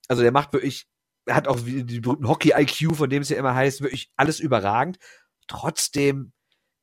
[0.08, 0.88] Also der macht wirklich,
[1.30, 4.98] hat auch die berühmten Hockey-IQ, von dem es ja immer heißt, wirklich alles überragend.
[5.48, 6.34] Trotzdem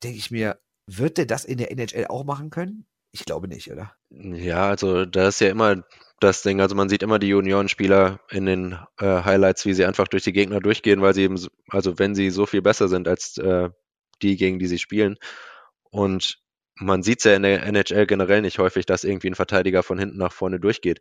[0.03, 2.85] denke ich mir, wird der das in der NHL auch machen können?
[3.11, 3.93] Ich glaube nicht, oder?
[4.09, 5.83] Ja, also da ist ja immer
[6.19, 6.61] das Ding.
[6.61, 10.33] Also man sieht immer die Juniorenspieler in den äh, Highlights, wie sie einfach durch die
[10.33, 11.39] Gegner durchgehen, weil sie eben,
[11.69, 13.69] also wenn sie so viel besser sind als äh,
[14.21, 15.17] die, gegen die sie spielen.
[15.89, 16.39] Und
[16.75, 19.97] man sieht es ja in der NHL generell nicht häufig, dass irgendwie ein Verteidiger von
[19.97, 20.99] hinten nach vorne durchgeht.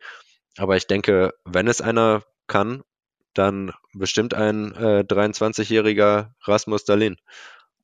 [0.56, 2.82] Aber ich denke, wenn es einer kann,
[3.34, 7.16] dann bestimmt ein äh, 23-jähriger Rasmus Dahlin.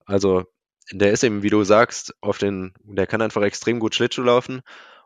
[0.07, 0.45] Also
[0.91, 4.63] der ist eben, wie du sagst, auf den, der kann einfach extrem gut Schlittschuh laufen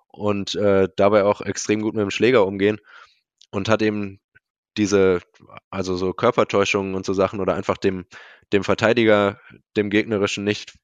[0.09, 2.81] und äh, dabei auch extrem gut mit dem Schläger umgehen
[3.51, 4.21] und hat eben
[4.77, 5.21] diese,
[5.71, 8.07] also so Körpertäuschungen und so Sachen oder einfach dem,
[8.53, 9.41] dem Verteidiger,
[9.77, 10.75] dem Gegnerischen nicht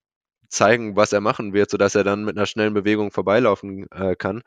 [0.48, 4.42] zeigen, was er machen wird, sodass er dann mit einer schnellen Bewegung vorbeilaufen äh, kann,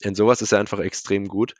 [0.00, 1.54] in sowas ist er einfach extrem gut.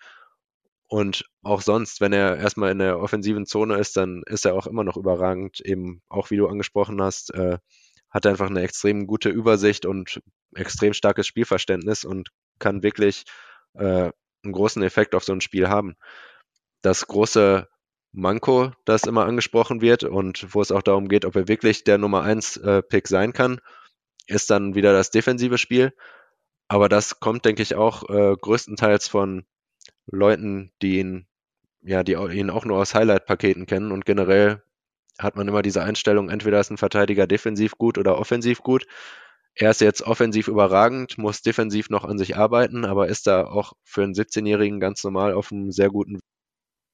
[0.87, 4.67] Und auch sonst, wenn er erstmal in der offensiven Zone ist, dann ist er auch
[4.67, 5.61] immer noch überragend.
[5.61, 7.59] Eben auch wie du angesprochen hast, äh,
[8.11, 10.23] hat er einfach eine extrem gute Übersicht und
[10.55, 13.25] extrem starkes Spielverständnis und kann wirklich
[13.75, 14.11] äh,
[14.43, 15.97] einen großen Effekt auf so ein Spiel haben.
[16.81, 17.69] Das große
[18.13, 21.99] Manko, das immer angesprochen wird und wo es auch darum geht, ob er wirklich der
[21.99, 23.61] Nummer 1 äh, Pick sein kann,
[24.27, 25.93] ist dann wieder das defensive Spiel.
[26.69, 29.45] Aber das kommt, denke ich, auch äh, größtenteils von
[30.07, 31.27] Leuten, die ihn,
[31.83, 34.63] ja, die ihn auch nur aus Highlight-Paketen kennen und generell
[35.19, 38.87] hat man immer diese Einstellung, entweder ist ein Verteidiger defensiv gut oder offensiv gut.
[39.55, 43.73] Er ist jetzt offensiv überragend, muss defensiv noch an sich arbeiten, aber ist da auch
[43.85, 46.38] für einen 17-Jährigen ganz normal auf einem sehr guten Weg.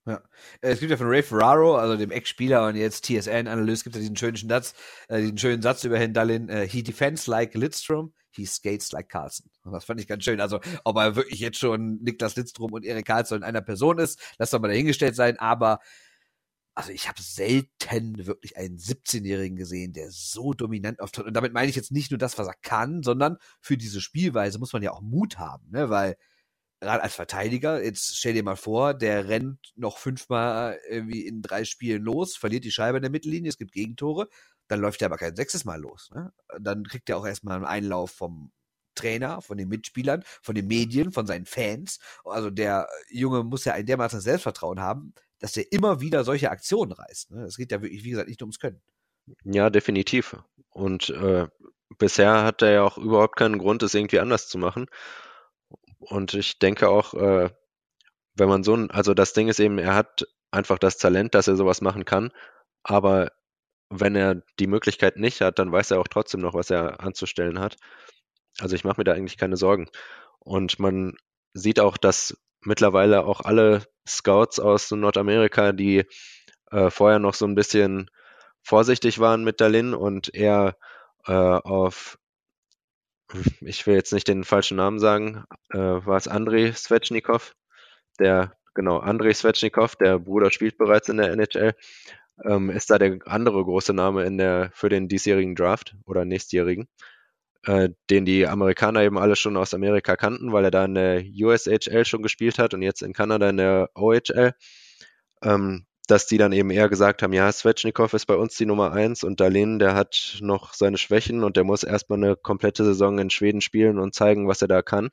[0.06, 0.22] Ja.
[0.60, 4.00] Äh, es gibt ja von Ray Ferraro, also dem Ex-Spieler und jetzt TSN-Analyst, gibt es
[4.00, 4.74] ja diesen schönen Satz,
[5.08, 9.08] äh, diesen schönen Satz über Herrn Dallin, äh, he defends like Lidstrom, he skates like
[9.08, 9.50] Carlson.
[9.64, 10.40] Und das fand ich ganz schön.
[10.40, 14.20] Also, ob er wirklich jetzt schon Niklas Lidstrom und Erik Carlson in einer Person ist,
[14.38, 15.80] lass doch mal dahingestellt sein, aber
[16.76, 21.26] also ich habe selten wirklich einen 17-Jährigen gesehen, der so dominant auftritt.
[21.26, 24.58] Und damit meine ich jetzt nicht nur das, was er kann, sondern für diese Spielweise
[24.58, 25.88] muss man ja auch Mut haben, ne?
[25.88, 26.16] Weil
[26.84, 31.64] gerade als Verteidiger, jetzt stell dir mal vor, der rennt noch fünfmal irgendwie in drei
[31.64, 34.28] Spielen los, verliert die Scheibe in der Mittellinie, es gibt Gegentore,
[34.68, 36.10] dann läuft er aber kein sechstes Mal los.
[36.14, 36.32] Ne?
[36.60, 38.52] Dann kriegt er auch erstmal einen Einlauf vom
[38.94, 41.98] Trainer, von den Mitspielern, von den Medien, von seinen Fans.
[42.24, 46.92] Also der Junge muss ja ein dermaßen Selbstvertrauen haben, dass er immer wieder solche Aktionen
[46.92, 47.32] reißt.
[47.32, 47.44] Ne?
[47.44, 48.80] Es geht ja wirklich, wie gesagt, nicht ums Können.
[49.44, 50.36] Ja, definitiv.
[50.70, 51.48] Und äh,
[51.98, 54.86] bisher hat er ja auch überhaupt keinen Grund, es irgendwie anders zu machen.
[56.08, 57.50] Und ich denke auch, äh,
[58.34, 61.48] wenn man so ein, also das Ding ist eben, er hat einfach das Talent, dass
[61.48, 62.32] er sowas machen kann,
[62.82, 63.32] aber
[63.90, 67.58] wenn er die Möglichkeit nicht hat, dann weiß er auch trotzdem noch, was er anzustellen
[67.58, 67.76] hat.
[68.58, 69.88] Also ich mache mir da eigentlich keine Sorgen.
[70.40, 71.16] Und man
[71.54, 76.04] sieht auch, dass mittlerweile auch alle Scouts aus Nordamerika, die
[76.70, 78.10] äh, vorher noch so ein bisschen
[78.62, 80.76] vorsichtig waren mit Dalin und eher
[81.26, 82.18] äh, auf,
[83.60, 87.54] ich will jetzt nicht den falschen Namen sagen, äh, war es Andrei Svechnikov,
[88.18, 91.74] der, genau, Andrei Svechnikov, der Bruder spielt bereits in der NHL,
[92.44, 96.88] ähm, ist da der andere große Name in der, für den diesjährigen Draft oder nächstjährigen.
[97.66, 101.22] äh, den die Amerikaner eben alle schon aus Amerika kannten, weil er da in der
[101.24, 104.52] USHL schon gespielt hat und jetzt in Kanada in der OHL.
[105.42, 108.92] Ähm, dass die dann eben eher gesagt haben, ja, Svechnikov ist bei uns die Nummer
[108.92, 113.18] eins und Darlene, der hat noch seine Schwächen und der muss erstmal eine komplette Saison
[113.18, 115.10] in Schweden spielen und zeigen, was er da kann.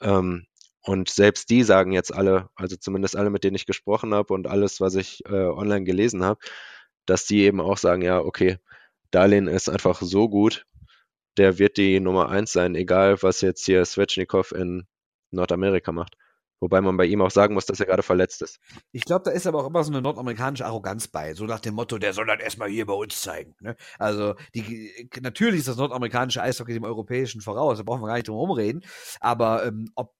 [0.00, 0.46] Ähm,
[0.82, 4.46] und selbst die sagen jetzt alle, also zumindest alle, mit denen ich gesprochen habe und
[4.46, 6.40] alles, was ich äh, online gelesen habe,
[7.06, 8.58] dass die eben auch sagen, ja, okay,
[9.10, 10.66] Darlene ist einfach so gut,
[11.36, 14.86] der wird die Nummer eins sein, egal was jetzt hier Svechnikov in
[15.30, 16.16] Nordamerika macht.
[16.60, 18.58] Wobei man bei ihm auch sagen muss, dass er gerade verletzt ist.
[18.92, 21.34] Ich glaube, da ist aber auch immer so eine nordamerikanische Arroganz bei.
[21.34, 23.54] So nach dem Motto, der soll dann erstmal hier bei uns zeigen.
[23.60, 23.76] Ne?
[23.98, 27.78] Also die, natürlich ist das nordamerikanische Eishockey dem europäischen voraus.
[27.78, 28.84] Da brauchen wir gar nicht drum herum reden.
[29.20, 30.14] Aber ähm, ob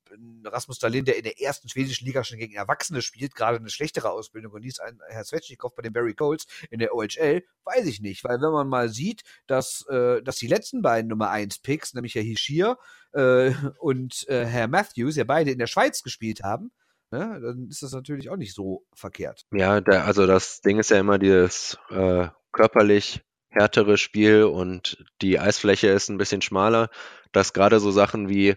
[0.45, 4.11] Rasmus Dahlin, der in der ersten schwedischen Liga schon gegen Erwachsene spielt, gerade eine schlechtere
[4.11, 8.01] Ausbildung und dies ein Herr Svechnikov bei den Barry Colts in der OHL, weiß ich
[8.01, 11.95] nicht, weil wenn man mal sieht, dass, äh, dass die letzten beiden Nummer 1 Picks,
[11.95, 12.79] nämlich Herr Hishir
[13.17, 16.71] äh, und äh, Herr Matthews, ja beide in der Schweiz gespielt haben,
[17.11, 19.47] ne, dann ist das natürlich auch nicht so verkehrt.
[19.53, 25.41] Ja, der, also das Ding ist ja immer dieses äh, körperlich härtere Spiel und die
[25.41, 26.91] Eisfläche ist ein bisschen schmaler,
[27.33, 28.55] dass gerade so Sachen wie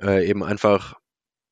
[0.00, 0.94] äh, eben einfach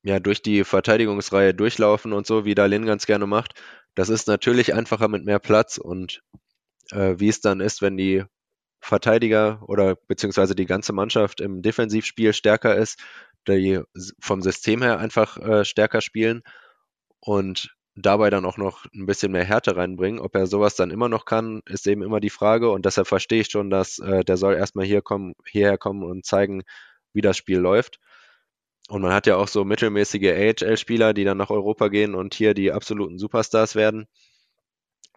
[0.03, 3.61] ja durch die Verteidigungsreihe durchlaufen und so, wie Dalin ganz gerne macht.
[3.95, 6.23] Das ist natürlich einfacher mit mehr Platz und
[6.91, 8.25] äh, wie es dann ist, wenn die
[8.87, 13.01] Verteidiger oder beziehungsweise die ganze Mannschaft im Defensivspiel stärker ist,
[13.49, 13.81] die
[14.21, 16.43] vom System her einfach äh, stärker spielen
[17.21, 20.21] und dabei dann auch noch ein bisschen mehr Härte reinbringen.
[20.21, 23.41] Ob er sowas dann immer noch kann, ist eben immer die Frage und deshalb verstehe
[23.41, 26.63] ich schon, dass äh, der soll erstmal hier kommen, hierher kommen und zeigen,
[27.13, 27.99] wie das Spiel läuft.
[28.89, 32.55] Und man hat ja auch so mittelmäßige AHL-Spieler, die dann nach Europa gehen und hier
[32.55, 34.07] die absoluten Superstars werden.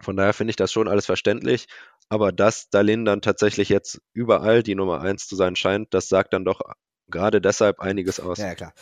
[0.00, 1.68] Von daher finde ich das schon alles verständlich.
[2.10, 6.32] Aber dass Dalin dann tatsächlich jetzt überall die Nummer eins zu sein scheint, das sagt
[6.32, 6.60] dann doch
[7.06, 8.38] gerade deshalb einiges aus.
[8.38, 8.72] Ja, klar.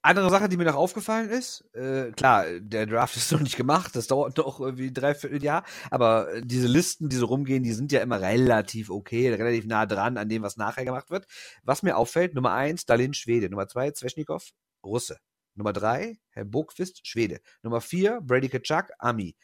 [0.00, 3.96] Andere Sache, die mir noch aufgefallen ist, äh, klar, der Draft ist noch nicht gemacht,
[3.96, 8.00] das dauert noch irgendwie dreiviertel Jahr, aber diese Listen, die so rumgehen, die sind ja
[8.00, 11.26] immer relativ okay, relativ nah dran an dem, was nachher gemacht wird.
[11.64, 14.48] Was mir auffällt, Nummer eins, Dalin Schwede, Nummer zwei, Zwetschnikow,
[14.84, 15.18] Russe.
[15.54, 17.40] Nummer drei, Herr Burgfist, Schwede.
[17.62, 19.34] Nummer vier, Brady Kaczak, Ami.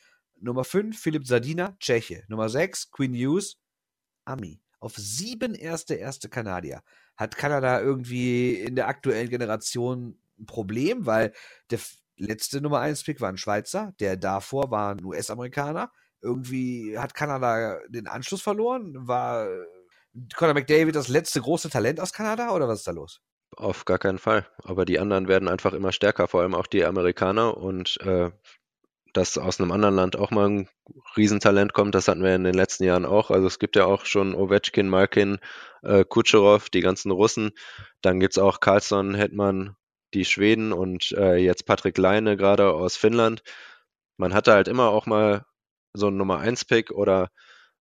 [0.45, 2.25] Nummer 5 Philipp Sardina, Tscheche.
[2.29, 3.57] Nummer 6 Queen Hughes,
[4.25, 4.61] Ami.
[4.79, 6.83] Auf sieben erste, erste Kanadier.
[7.17, 11.33] Hat Kanada irgendwie in der aktuellen Generation ein Problem, weil
[11.71, 11.81] der
[12.17, 15.91] letzte Nummer 1 Pick war ein Schweizer, der davor war ein US-Amerikaner.
[16.21, 18.93] Irgendwie hat Kanada den Anschluss verloren.
[19.09, 19.49] War
[20.37, 23.23] Conor McDavid das letzte große Talent aus Kanada oder was ist da los?
[23.57, 24.47] Auf gar keinen Fall.
[24.63, 27.57] Aber die anderen werden einfach immer stärker, vor allem auch die Amerikaner.
[27.57, 28.31] Und äh,
[29.15, 30.69] dass aus einem anderen Land auch mal ein
[31.17, 33.31] Riesentalent kommt, das hatten wir in den letzten Jahren auch.
[33.31, 35.39] Also es gibt ja auch schon Ovechkin, Malkin,
[35.83, 37.53] äh, Kutscherow, die ganzen Russen.
[38.03, 39.77] Dann gibt's auch Carlsson, Hetman,
[40.15, 43.43] die Schweden und äh, jetzt Patrick Leine gerade aus Finnland.
[44.17, 45.47] Man hatte halt immer auch mal
[45.93, 47.31] so einen Nummer 1 Pick oder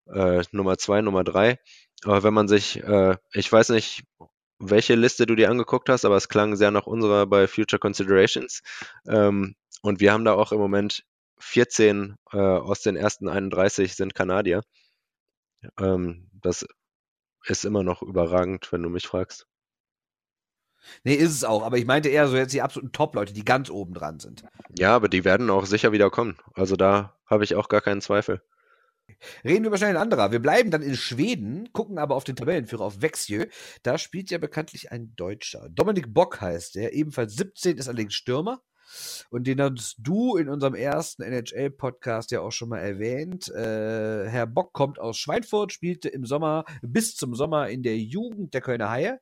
[0.08, 1.60] äh, Nummer 2, Nummer 3.
[2.06, 4.04] Aber wenn man sich, äh, ich weiß nicht,
[4.60, 8.62] welche Liste du dir angeguckt hast, aber es klang sehr nach unserer bei Future Considerations.
[9.08, 11.04] Ähm, und wir haben da auch im Moment
[11.44, 14.64] 14 äh, aus den ersten 31 sind Kanadier.
[15.80, 16.66] Ähm, das
[17.46, 19.48] ist immer noch überragend, wenn du mich fragst.
[21.04, 23.70] Nee, ist es auch, aber ich meinte eher so jetzt die absoluten Top-Leute, die ganz
[23.70, 24.44] oben dran sind.
[24.78, 26.38] Ja, aber die werden auch sicher wieder kommen.
[26.54, 28.41] Also da habe ich auch gar keinen Zweifel.
[29.44, 30.32] Reden wir wahrscheinlich ein anderer.
[30.32, 33.46] Wir bleiben dann in Schweden, gucken aber auf den Tabellenführer, auf Växjö.
[33.84, 35.70] Da spielt ja bekanntlich ein Deutscher.
[35.70, 38.62] Dominik Bock heißt der, ebenfalls 17, ist allerdings Stürmer.
[39.30, 43.50] Und den hast du in unserem ersten NHL-Podcast ja auch schon mal erwähnt.
[43.50, 48.54] Äh, Herr Bock kommt aus Schweinfurt, spielte im Sommer, bis zum Sommer in der Jugend
[48.54, 49.20] der Kölner Haie.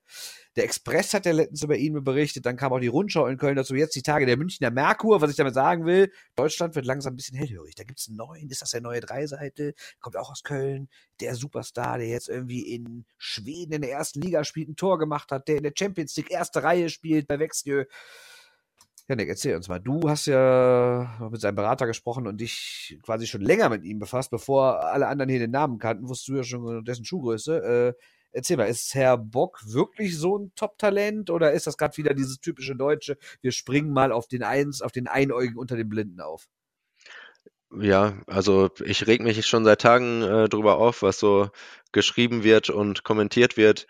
[0.57, 3.55] Der Express hat ja letztens über ihn berichtet, dann kam auch die Rundschau in Köln
[3.55, 7.13] dazu, jetzt die Tage der Münchner Merkur, was ich damit sagen will, Deutschland wird langsam
[7.13, 7.75] ein bisschen hellhörig.
[7.75, 10.89] Da gibt es einen neuen, ist das der neue Dreiseite, kommt auch aus Köln,
[11.21, 15.31] der Superstar, der jetzt irgendwie in Schweden in der ersten Liga spielt, ein Tor gemacht
[15.31, 17.85] hat, der in der Champions League erste Reihe spielt bei Wexjö.
[19.11, 19.79] Janik, erzähl uns mal.
[19.79, 24.31] Du hast ja mit seinem Berater gesprochen und dich quasi schon länger mit ihm befasst,
[24.31, 27.57] bevor alle anderen hier den Namen kannten, wusstest du ja schon dessen Schuhgröße.
[27.97, 28.01] Äh,
[28.31, 32.39] erzähl mal, ist Herr Bock wirklich so ein Top-Talent oder ist das gerade wieder dieses
[32.39, 36.47] typische Deutsche, wir springen mal auf den Eins, auf den Einäugigen unter den Blinden auf?
[37.77, 41.49] Ja, also ich reg mich schon seit Tagen äh, drüber auf, was so
[41.91, 43.87] geschrieben wird und kommentiert wird,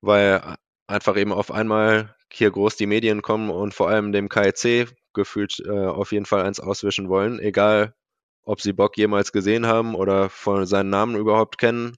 [0.00, 0.56] weil
[0.88, 5.60] einfach eben auf einmal hier groß die Medien kommen und vor allem dem KIC gefühlt
[5.66, 7.94] äh, auf jeden Fall eins auswischen wollen, egal
[8.44, 11.96] ob sie Bock jemals gesehen haben oder von seinen Namen überhaupt kennen.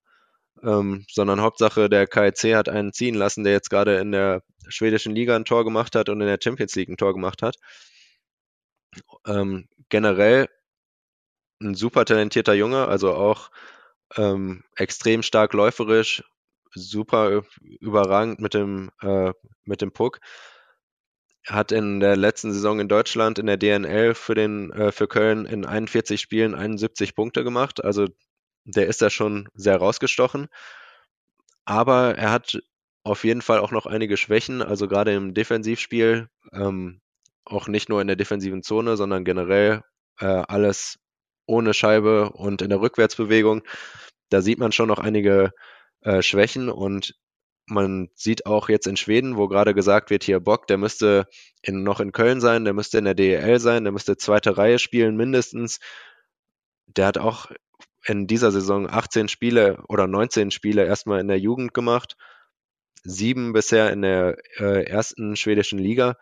[0.63, 5.15] ähm, sondern Hauptsache der KIC hat einen ziehen lassen, der jetzt gerade in der schwedischen
[5.15, 7.57] Liga ein Tor gemacht hat und in der Champions League ein Tor gemacht hat.
[9.27, 10.49] Ähm, generell
[11.63, 13.51] ein super talentierter Junge, also auch
[14.17, 16.25] ähm, extrem stark läuferisch,
[16.75, 17.43] super
[17.81, 19.33] überragend mit dem, äh,
[19.65, 20.21] mit dem Puck.
[21.47, 25.47] Hat in der letzten Saison in Deutschland in der DNL für, den, äh, für Köln
[25.47, 27.83] in 41 Spielen 71 Punkte gemacht.
[27.83, 28.09] Also
[28.65, 30.49] der ist da schon sehr rausgestochen.
[31.65, 32.59] Aber er hat
[33.05, 37.01] auf jeden Fall auch noch einige Schwächen, also gerade im Defensivspiel, ähm,
[37.45, 39.83] auch nicht nur in der defensiven Zone, sondern generell
[40.19, 40.99] äh, alles
[41.47, 43.63] ohne Scheibe und in der Rückwärtsbewegung.
[44.29, 45.53] Da sieht man schon noch einige
[46.03, 47.15] äh, Schwächen und
[47.67, 51.27] man sieht auch jetzt in Schweden, wo gerade gesagt wird, hier Bock, der müsste
[51.63, 54.79] in, noch in Köln sein, der müsste in der DEL sein, der müsste zweite Reihe
[54.79, 55.79] spielen mindestens.
[56.87, 57.51] Der hat auch
[58.05, 62.17] in dieser Saison 18 Spiele oder 19 Spiele erstmal in der Jugend gemacht,
[63.05, 66.17] sieben bisher in der äh, ersten schwedischen Liga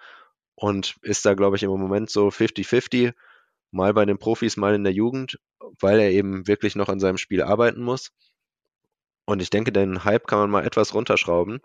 [0.55, 3.14] und ist da, glaube ich, im Moment so 50-50,
[3.70, 5.39] mal bei den Profis, mal in der Jugend,
[5.81, 8.12] weil er eben wirklich noch an seinem Spiel arbeiten muss.
[9.29, 11.61] Und ich denke, den Hype kann man mal etwas runterschrauben.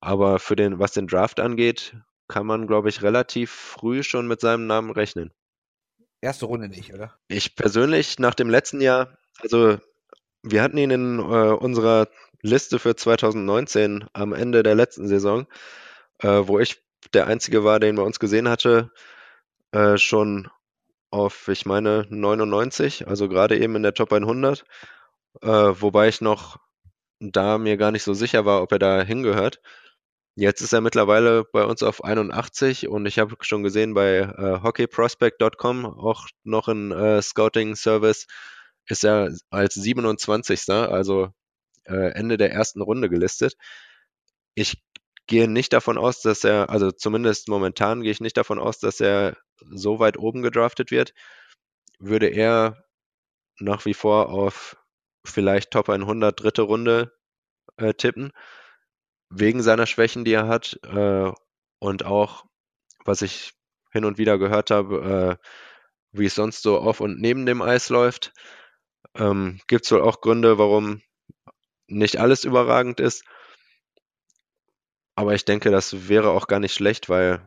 [0.00, 1.96] Aber für den, was den Draft angeht,
[2.28, 5.32] kann man, glaube ich, relativ früh schon mit seinem Namen rechnen.
[6.20, 7.14] Erste Runde nicht, oder?
[7.28, 9.78] Ich persönlich nach dem letzten Jahr also,
[10.42, 12.08] wir hatten ihn in äh, unserer
[12.42, 15.46] Liste für 2019 am Ende der letzten Saison,
[16.20, 16.82] äh, wo ich
[17.14, 18.90] der Einzige war, den bei uns gesehen hatte,
[19.72, 20.48] äh, schon
[21.10, 24.64] auf, ich meine, 99, also gerade eben in der Top 100,
[25.42, 26.58] äh, wobei ich noch
[27.30, 29.60] da mir gar nicht so sicher war, ob er da hingehört.
[30.34, 34.62] Jetzt ist er mittlerweile bei uns auf 81 und ich habe schon gesehen bei äh,
[34.62, 38.26] hockeyprospect.com auch noch ein äh, Scouting-Service,
[38.86, 40.70] ist er als 27.
[40.70, 41.28] also
[41.84, 43.56] äh, Ende der ersten Runde gelistet.
[44.54, 44.82] Ich
[45.26, 49.00] gehe nicht davon aus, dass er, also zumindest momentan gehe ich nicht davon aus, dass
[49.00, 49.36] er
[49.70, 51.14] so weit oben gedraftet wird.
[51.98, 52.84] Würde er
[53.58, 54.76] nach wie vor auf
[55.24, 57.12] vielleicht Top 100 dritte Runde
[57.76, 58.32] äh, tippen,
[59.30, 61.32] wegen seiner Schwächen, die er hat äh,
[61.78, 62.44] und auch,
[63.04, 63.52] was ich
[63.92, 65.48] hin und wieder gehört habe, äh,
[66.12, 68.32] wie es sonst so auf und neben dem Eis läuft.
[69.14, 71.02] Ähm, Gibt es wohl auch Gründe, warum
[71.86, 73.24] nicht alles überragend ist.
[75.14, 77.46] Aber ich denke, das wäre auch gar nicht schlecht, weil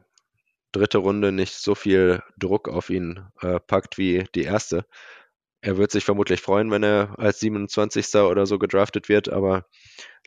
[0.71, 4.85] dritte Runde nicht so viel Druck auf ihn äh, packt wie die erste.
[5.65, 8.13] Er wird sich vermutlich freuen, wenn er als 27.
[8.17, 9.65] oder so gedraftet wird, aber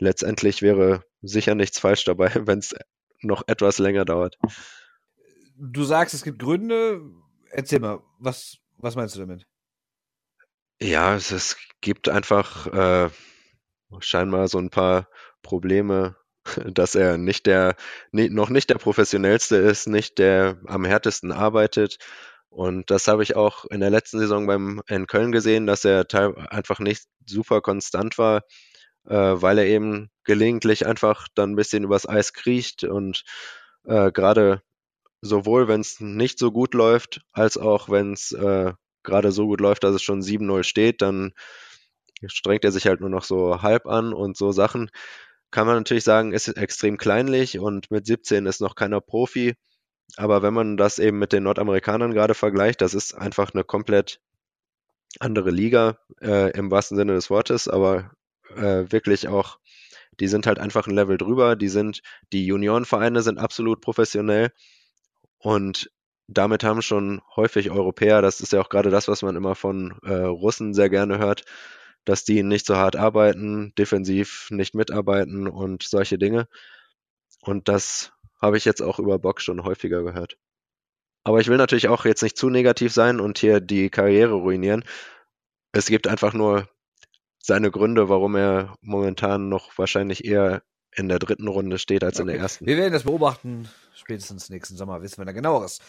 [0.01, 2.74] letztendlich wäre sicher nichts falsch dabei, wenn es
[3.22, 4.36] noch etwas länger dauert.
[5.57, 7.03] Du sagst, es gibt Gründe.
[7.53, 9.47] Erzähl mal, was, was meinst du damit?
[10.80, 13.11] Ja, es, es gibt einfach äh,
[14.01, 15.09] scheinbar so ein paar
[15.43, 16.16] Probleme,
[16.66, 17.76] dass er nicht der,
[18.11, 21.99] noch nicht der professionellste ist, nicht der am härtesten arbeitet.
[22.51, 26.07] Und das habe ich auch in der letzten Saison beim in Köln gesehen, dass er
[26.51, 28.42] einfach nicht super konstant war,
[29.07, 33.24] äh, weil er eben gelegentlich einfach dann ein bisschen übers Eis kriecht und
[33.84, 34.62] äh, gerade
[35.20, 38.72] sowohl wenn es nicht so gut läuft, als auch wenn es äh,
[39.03, 41.32] gerade so gut läuft, dass es schon 7-0 steht, dann
[42.26, 44.90] strengt er sich halt nur noch so halb an und so Sachen.
[45.51, 49.55] Kann man natürlich sagen, ist extrem kleinlich und mit 17 ist noch keiner Profi.
[50.16, 54.20] Aber wenn man das eben mit den Nordamerikanern gerade vergleicht, das ist einfach eine komplett
[55.20, 58.11] andere Liga äh, im wahrsten Sinne des Wortes, aber
[58.54, 59.59] äh, wirklich auch,
[60.20, 61.56] die sind halt einfach ein Level drüber.
[61.56, 62.02] Die sind,
[62.32, 64.52] die Juniorenvereine sind absolut professionell
[65.38, 65.90] und
[66.28, 69.98] damit haben schon häufig Europäer, das ist ja auch gerade das, was man immer von
[70.02, 71.44] äh, Russen sehr gerne hört,
[72.04, 76.46] dass die nicht so hart arbeiten, defensiv nicht mitarbeiten und solche Dinge.
[77.40, 80.39] Und das habe ich jetzt auch über Bock schon häufiger gehört.
[81.24, 84.84] Aber ich will natürlich auch jetzt nicht zu negativ sein und hier die Karriere ruinieren.
[85.72, 86.68] Es gibt einfach nur
[87.39, 90.62] seine Gründe, warum er momentan noch wahrscheinlich eher
[90.95, 92.22] in der dritten Runde steht als okay.
[92.22, 92.66] in der ersten.
[92.66, 93.68] Wir werden das beobachten.
[93.95, 95.80] Spätestens nächsten Sommer wissen wir da genaueres.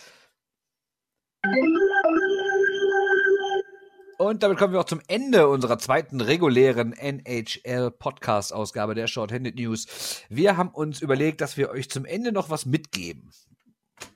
[4.22, 10.26] Und damit kommen wir auch zum Ende unserer zweiten regulären NHL-Podcast-Ausgabe der Shorthanded News.
[10.28, 13.32] Wir haben uns überlegt, dass wir euch zum Ende noch was mitgeben.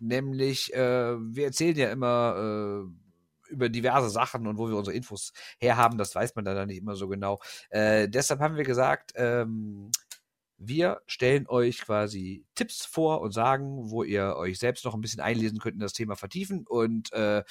[0.01, 2.81] Nämlich, äh, wir erzählen ja immer äh,
[3.53, 6.97] über diverse Sachen und wo wir unsere Infos herhaben, das weiß man dann nicht immer
[6.97, 7.39] so genau.
[7.69, 9.89] Äh, deshalb haben wir gesagt, ähm,
[10.57, 15.19] Wir stellen euch quasi Tipps vor und sagen, wo ihr euch selbst noch ein bisschen
[15.19, 16.65] einlesen könnt in das Thema vertiefen.
[16.67, 17.43] Und äh,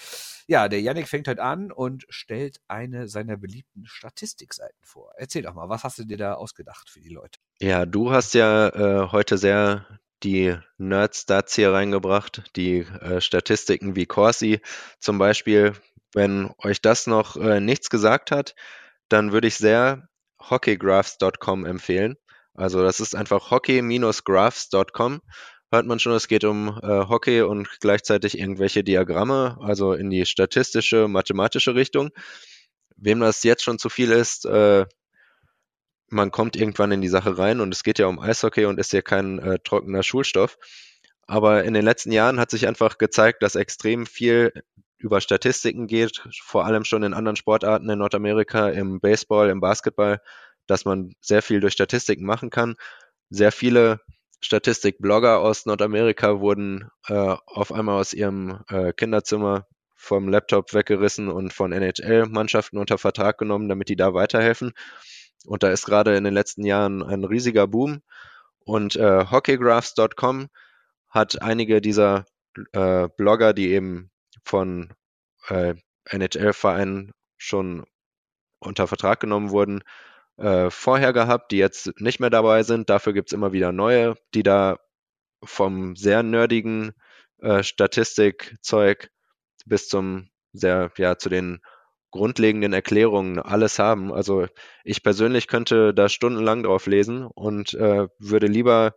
[0.47, 5.13] ja, der Yannick fängt heute an und stellt eine seiner beliebten Statistikseiten vor.
[5.17, 7.39] Erzähl doch mal, was hast du dir da ausgedacht für die Leute?
[7.61, 9.87] Ja, du hast ja äh, heute sehr
[10.23, 14.61] die Nerd-Stats hier reingebracht, die äh, Statistiken wie Corsi
[14.99, 15.75] zum Beispiel.
[16.15, 18.55] Wenn euch das noch äh, nichts gesagt hat,
[19.09, 20.09] dann würde ich sehr
[20.51, 22.17] hockeygraphs.com empfehlen.
[22.55, 25.21] Also das ist einfach hockey-graphs.com.
[25.71, 30.27] Hört man schon, es geht um äh, Hockey und gleichzeitig irgendwelche Diagramme, also in die
[30.27, 32.11] statistische, mathematische Richtung.
[32.97, 34.85] Wem das jetzt schon zu viel ist, äh,
[36.09, 38.91] man kommt irgendwann in die Sache rein und es geht ja um Eishockey und ist
[38.91, 40.59] hier kein äh, trockener Schulstoff.
[41.27, 44.53] Aber in den letzten Jahren hat sich einfach gezeigt, dass extrem viel
[44.99, 50.21] über Statistiken geht, vor allem schon in anderen Sportarten in Nordamerika, im Baseball, im Basketball,
[50.67, 52.77] dass man sehr viel durch Statistiken machen kann.
[53.31, 54.01] Sehr viele
[54.41, 57.15] Statistikblogger aus Nordamerika wurden äh,
[57.47, 63.69] auf einmal aus ihrem äh, Kinderzimmer vom Laptop weggerissen und von NHL-Mannschaften unter Vertrag genommen,
[63.69, 64.73] damit die da weiterhelfen.
[65.47, 68.03] Und da ist gerade in den letzten Jahren ein riesiger Boom.
[68.65, 70.49] Und äh, hockeygraphs.com
[71.09, 72.27] hat einige dieser
[72.73, 74.11] äh, Blogger, die eben
[74.45, 74.93] von
[75.49, 75.75] äh,
[76.07, 77.85] NHL-Vereinen schon
[78.59, 79.83] unter Vertrag genommen wurden,
[80.37, 82.91] äh, vorher gehabt, die jetzt nicht mehr dabei sind.
[82.91, 84.79] Dafür gibt es immer wieder neue, die da
[85.45, 86.93] vom sehr nerdigen
[87.41, 89.11] äh, Statistikzeug
[89.67, 91.61] bis zum sehr, ja, zu den
[92.11, 94.13] grundlegenden Erklärungen alles haben.
[94.13, 94.47] Also
[94.85, 98.95] ich persönlich könnte da stundenlang drauf lesen und äh, würde lieber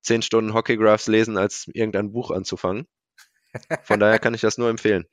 [0.00, 2.86] zehn Stunden Hockeygraphs lesen, als irgendein Buch anzufangen.
[3.82, 5.06] Von daher kann ich das nur empfehlen.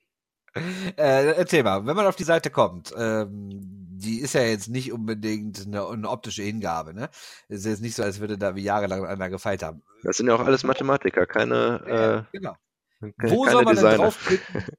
[0.56, 3.60] Äh, erzähl mal, wenn man auf die Seite kommt, ähm,
[4.00, 7.10] die ist ja jetzt nicht unbedingt eine, eine optische Hingabe, ne?
[7.48, 9.84] Es ist jetzt nicht so, als würde da wie jahrelang einer gefeilt haben.
[10.04, 11.84] Das sind ja auch alles Mathematiker, keine.
[11.88, 12.56] Ja, äh, genau.
[13.00, 13.92] Wo soll man Designer.
[13.92, 14.66] denn draufklicken?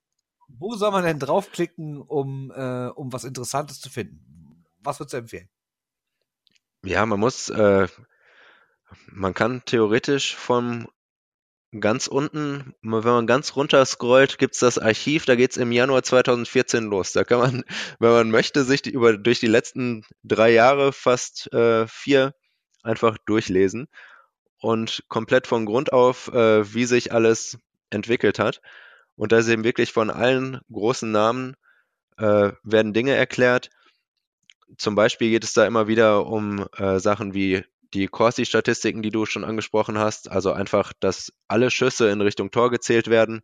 [0.59, 4.67] Wo soll man denn draufklicken, um, äh, um was Interessantes zu finden?
[4.81, 5.49] Was würdest du empfehlen?
[6.83, 7.89] Ja, man muss, äh,
[9.07, 10.89] man kann theoretisch vom
[11.79, 16.85] ganz unten, wenn man ganz runter scrollt, gibt's das Archiv, da geht's im Januar 2014
[16.85, 17.13] los.
[17.13, 17.65] Da kann man,
[18.01, 22.35] wenn man möchte, sich die, über, durch die letzten drei Jahre, fast äh, vier,
[22.83, 23.89] einfach durchlesen
[24.59, 27.59] und komplett von Grund auf, äh, wie sich alles
[27.91, 28.61] entwickelt hat.
[29.17, 31.55] Und da ist eben wirklich von allen großen Namen
[32.17, 33.71] äh, werden Dinge erklärt.
[34.79, 37.65] Zum Beispiel geht es da immer wieder um äh, Sachen wie
[37.95, 42.71] die Corsi-Statistiken, die du schon angesprochen hast, also einfach, dass alle Schüsse in Richtung Tor
[42.71, 43.43] gezählt werden,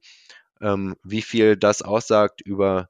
[0.60, 2.88] ähm, wie viel das aussagt über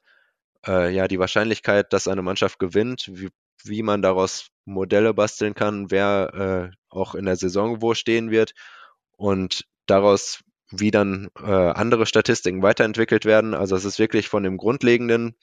[0.66, 3.30] äh, ja, die Wahrscheinlichkeit, dass eine Mannschaft gewinnt, wie,
[3.64, 8.52] wie man daraus Modelle basteln kann, wer äh, auch in der Saison wo stehen wird
[9.16, 10.40] und daraus,
[10.70, 13.54] wie dann äh, andere Statistiken weiterentwickelt werden.
[13.54, 15.36] Also es ist wirklich von dem Grundlegenden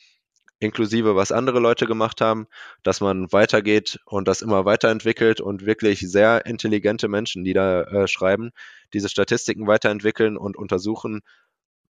[0.60, 2.48] inklusive was andere Leute gemacht haben,
[2.84, 8.08] dass man weitergeht und das immer weiterentwickelt und wirklich sehr intelligente Menschen, die da äh,
[8.08, 8.52] schreiben,
[8.94, 11.22] diese Statistiken weiterentwickeln und untersuchen,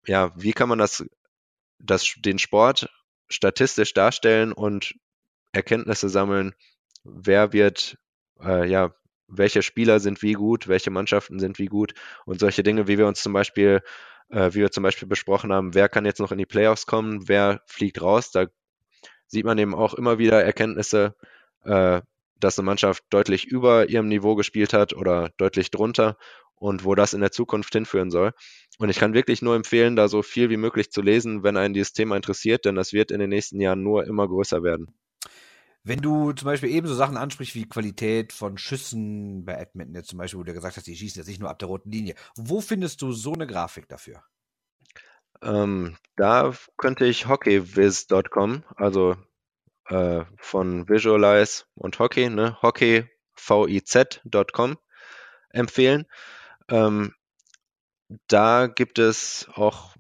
[0.06, 1.04] ja, wie kann man das,
[1.80, 2.90] das, den Sport
[3.30, 4.96] statistisch darstellen und
[5.52, 6.54] Erkenntnisse sammeln,
[7.04, 7.98] wer wird,
[8.42, 8.94] äh, ja,
[9.28, 11.94] welche Spieler sind wie gut, welche Mannschaften sind wie gut
[12.26, 13.82] und solche Dinge, wie wir uns zum Beispiel
[14.32, 17.28] äh, wie wir zum Beispiel besprochen haben, wer kann jetzt noch in die Playoffs kommen,
[17.28, 18.32] wer fliegt raus.
[18.32, 18.48] Da
[19.28, 21.16] sieht man eben auch immer wieder Erkenntnisse,
[21.64, 22.02] äh,
[22.40, 26.18] dass eine Mannschaft deutlich über ihrem Niveau gespielt hat oder deutlich drunter
[26.56, 28.34] und wo das in der Zukunft hinführen soll.
[28.78, 31.74] Und ich kann wirklich nur empfehlen, da so viel wie möglich zu lesen, wenn einen
[31.74, 34.94] dieses Thema interessiert, denn das wird in den nächsten Jahren nur immer größer werden.
[35.84, 40.10] Wenn du zum Beispiel eben so Sachen ansprichst wie Qualität von Schüssen bei Edmonton, jetzt
[40.10, 42.14] zum Beispiel, wo du gesagt hast, die schießen jetzt nicht nur ab der roten Linie,
[42.36, 44.24] wo findest du so eine Grafik dafür?
[45.42, 49.16] Ähm, da könnte ich hockeyviz.com, also
[49.88, 54.78] äh, von Visualize und Hockey, ne, hockeyviz.com
[55.50, 56.06] empfehlen.
[56.70, 57.16] Ähm,
[58.28, 59.91] da gibt es auch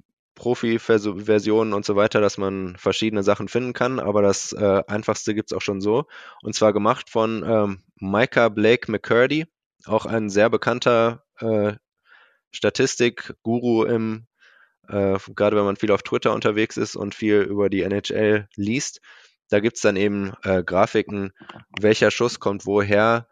[0.41, 5.51] Profi-Versionen und so weiter, dass man verschiedene Sachen finden kann, aber das äh, einfachste gibt
[5.51, 6.05] es auch schon so.
[6.41, 9.45] Und zwar gemacht von ähm, Micah Blake McCurdy,
[9.85, 11.73] auch ein sehr bekannter äh,
[12.49, 14.25] Statistik-Guru im
[14.87, 18.99] äh, gerade wenn man viel auf Twitter unterwegs ist und viel über die NHL liest.
[19.49, 21.33] Da gibt es dann eben äh, Grafiken,
[21.79, 23.27] welcher Schuss kommt woher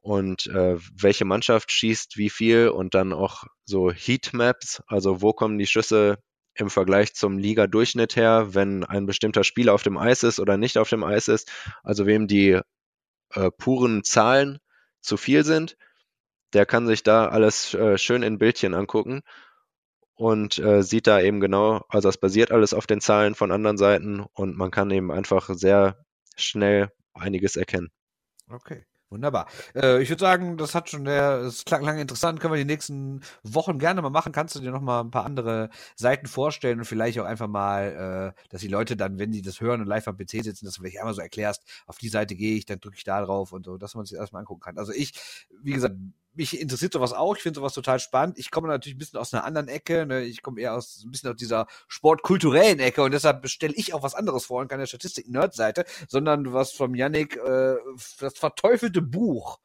[0.00, 5.58] und äh, welche Mannschaft schießt wie viel und dann auch so Heatmaps, also wo kommen
[5.58, 6.18] die Schüsse
[6.56, 10.78] im Vergleich zum Liga-Durchschnitt her, wenn ein bestimmter Spieler auf dem Eis ist oder nicht
[10.78, 11.50] auf dem Eis ist,
[11.82, 12.60] also wem die
[13.32, 14.58] äh, puren Zahlen
[15.00, 15.76] zu viel sind
[16.52, 19.22] der kann sich da alles äh, schön in Bildchen angucken
[20.14, 23.76] und äh, sieht da eben genau, also es basiert alles auf den Zahlen von anderen
[23.76, 26.04] Seiten und man kann eben einfach sehr
[26.36, 27.90] schnell einiges erkennen.
[28.48, 28.86] Okay.
[29.08, 29.46] Wunderbar.
[29.76, 32.64] Äh, ich würde sagen, das hat schon der, es klang lange interessant, können wir die
[32.64, 34.32] nächsten Wochen gerne mal machen.
[34.32, 38.34] Kannst du dir noch mal ein paar andere Seiten vorstellen und vielleicht auch einfach mal,
[38.36, 40.74] äh, dass die Leute dann, wenn die das hören und live am PC sitzen, dass
[40.74, 43.52] du vielleicht einmal so erklärst, auf die Seite gehe ich, dann drücke ich da drauf
[43.52, 44.76] und so, dass man sich erstmal angucken kann.
[44.78, 45.12] Also ich,
[45.62, 45.94] wie gesagt,
[46.36, 47.36] mich interessiert sowas auch.
[47.36, 48.38] Ich finde sowas total spannend.
[48.38, 50.06] Ich komme natürlich ein bisschen aus einer anderen Ecke.
[50.06, 50.24] Ne?
[50.24, 54.02] Ich komme eher aus ein bisschen aus dieser sportkulturellen Ecke und deshalb stelle ich auch
[54.02, 57.76] was anderes vor und keine Statistik-Nerd-Seite, sondern was vom Yannick äh,
[58.20, 59.58] das verteufelte Buch.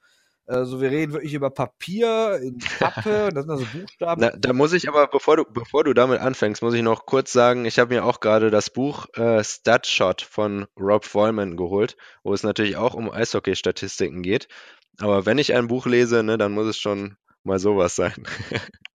[0.47, 4.21] Also wir reden wirklich über Papier in Pappe und das sind also Buchstaben.
[4.21, 7.31] Na, da muss ich aber, bevor du, bevor du damit anfängst, muss ich noch kurz
[7.31, 12.33] sagen, ich habe mir auch gerade das Buch äh, Statshot von Rob Vollman geholt, wo
[12.33, 14.49] es natürlich auch um Eishockey-Statistiken geht.
[14.99, 18.13] Aber wenn ich ein Buch lese, ne, dann muss es schon mal sowas sein.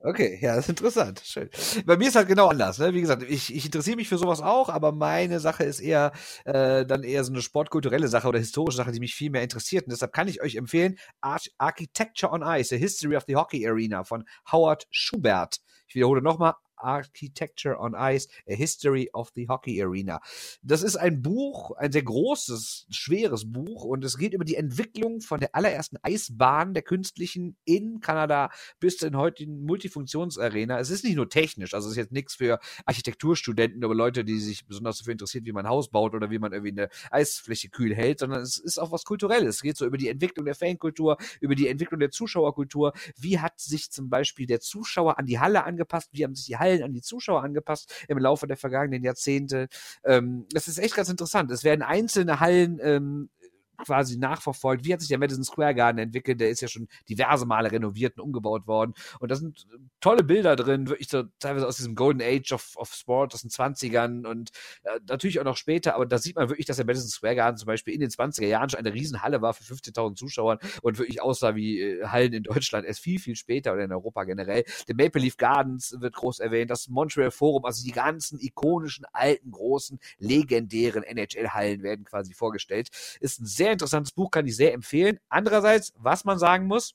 [0.00, 1.20] Okay, ja, das ist interessant.
[1.24, 1.50] Schön.
[1.84, 2.78] Bei mir ist halt genau anders.
[2.78, 2.94] Ne?
[2.94, 6.12] Wie gesagt, ich, ich interessiere mich für sowas auch, aber meine Sache ist eher
[6.44, 9.86] äh, dann eher so eine sportkulturelle Sache oder historische Sache, die mich viel mehr interessiert.
[9.86, 13.66] Und deshalb kann ich euch empfehlen, Ar Architecture on Ice, The History of the Hockey
[13.66, 15.58] Arena von Howard Schubert.
[15.88, 20.20] Ich wiederhole nochmal, Architecture on Ice, A History of the Hockey Arena.
[20.62, 25.20] Das ist ein Buch, ein sehr großes, schweres Buch und es geht über die Entwicklung
[25.20, 28.50] von der allerersten Eisbahn der künstlichen in Kanada
[28.80, 30.78] bis zur heutigen Multifunktionsarena.
[30.78, 34.38] Es ist nicht nur technisch, also es ist jetzt nichts für Architekturstudenten oder Leute, die
[34.38, 37.68] sich besonders dafür interessieren, wie man ein Haus baut oder wie man irgendwie eine Eisfläche
[37.68, 39.56] kühl hält, sondern es ist auch was Kulturelles.
[39.56, 42.92] Es geht so über die Entwicklung der Fankultur, über die Entwicklung der Zuschauerkultur.
[43.16, 46.10] Wie hat sich zum Beispiel der Zuschauer an die Halle angepasst?
[46.12, 49.68] Wie haben sich die Halle Hallen an die Zuschauer angepasst im Laufe der vergangenen Jahrzehnte.
[50.04, 51.50] Ähm, das ist echt ganz interessant.
[51.50, 53.30] Es werden einzelne Hallen ähm,
[53.78, 54.84] quasi nachverfolgt.
[54.84, 56.40] Wie hat sich der Madison Square Garden entwickelt?
[56.40, 58.94] Der ist ja schon diverse Male renoviert und umgebaut worden.
[59.20, 59.66] Und da sind
[60.00, 63.50] tolle Bilder drin, wirklich so teilweise aus diesem Golden Age of, of Sport aus den
[63.50, 64.50] 20ern und
[64.82, 65.94] äh, natürlich auch noch später.
[65.94, 68.46] Aber da sieht man wirklich, dass der Madison Square Garden zum Beispiel in den 20er
[68.46, 72.42] Jahren schon eine Riesenhalle war für 15.000 Zuschauern und wirklich aussah wie äh, Hallen in
[72.42, 74.64] Deutschland erst viel, viel später oder in Europa generell.
[74.88, 79.50] Der Maple Leaf Gardens wird groß erwähnt, das Montreal Forum, also die ganzen ikonischen, alten,
[79.50, 82.88] großen, legendären NHL-Hallen werden quasi vorgestellt.
[83.20, 85.18] Ist ein sehr sehr interessantes Buch, kann ich sehr empfehlen.
[85.28, 86.94] Andererseits, was man sagen muss,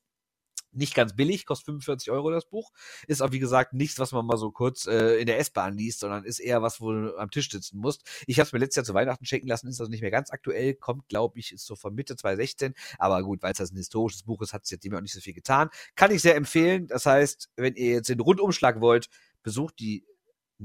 [0.75, 2.71] nicht ganz billig, kostet 45 Euro das Buch.
[3.05, 5.99] Ist auch, wie gesagt, nichts, was man mal so kurz äh, in der S-Bahn liest,
[5.99, 8.01] sondern ist eher was, wo du am Tisch sitzen musst.
[8.25, 10.31] Ich habe es mir letztes Jahr zu Weihnachten schenken lassen, ist also nicht mehr ganz
[10.31, 12.73] aktuell, kommt, glaube ich, ist so von Mitte 2016.
[12.97, 15.21] Aber gut, weil es das ein historisches Buch ist, hat es jetzt auch nicht so
[15.21, 15.69] viel getan.
[15.93, 16.87] Kann ich sehr empfehlen.
[16.87, 19.09] Das heißt, wenn ihr jetzt den Rundumschlag wollt,
[19.43, 20.07] besucht die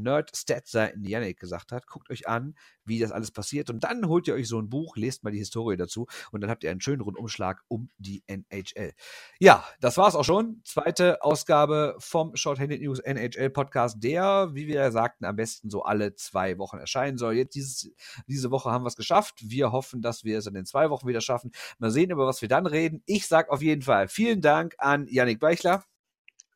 [0.02, 1.86] Nerd-Stat-Seiten, die Yannick gesagt hat.
[1.86, 4.96] Guckt euch an, wie das alles passiert und dann holt ihr euch so ein Buch,
[4.96, 8.92] lest mal die Historie dazu und dann habt ihr einen schönen Rundumschlag um die NHL.
[9.38, 10.60] Ja, das war's auch schon.
[10.64, 16.14] Zweite Ausgabe vom Shorthanded News NHL Podcast, der, wie wir sagten, am besten so alle
[16.14, 17.34] zwei Wochen erscheinen soll.
[17.34, 17.90] Jetzt dieses,
[18.26, 19.40] diese Woche haben wir es geschafft.
[19.42, 21.52] Wir hoffen, dass wir es in den zwei Wochen wieder schaffen.
[21.78, 23.02] Mal sehen, über was wir dann reden.
[23.06, 25.84] Ich sag auf jeden Fall vielen Dank an Yannick Beichler.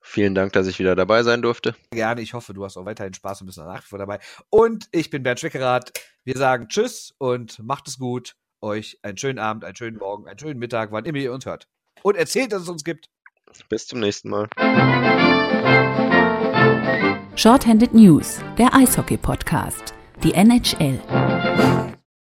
[0.03, 1.75] Vielen Dank, dass ich wieder dabei sein durfte.
[1.91, 2.21] Gerne.
[2.21, 4.19] Ich hoffe, du hast auch weiterhin Spaß und bist nach wie vor dabei.
[4.51, 5.93] Und ich bin Bernd Schwickerath.
[6.25, 8.35] Wir sagen Tschüss und macht es gut.
[8.61, 11.69] Euch einen schönen Abend, einen schönen Morgen, einen schönen Mittag, wann immer ihr uns hört.
[12.03, 13.09] Und erzählt, dass es uns gibt.
[13.69, 14.49] Bis zum nächsten Mal.
[17.35, 19.95] Shorthanded News, der Eishockey-Podcast.
[20.23, 21.01] Die NHL.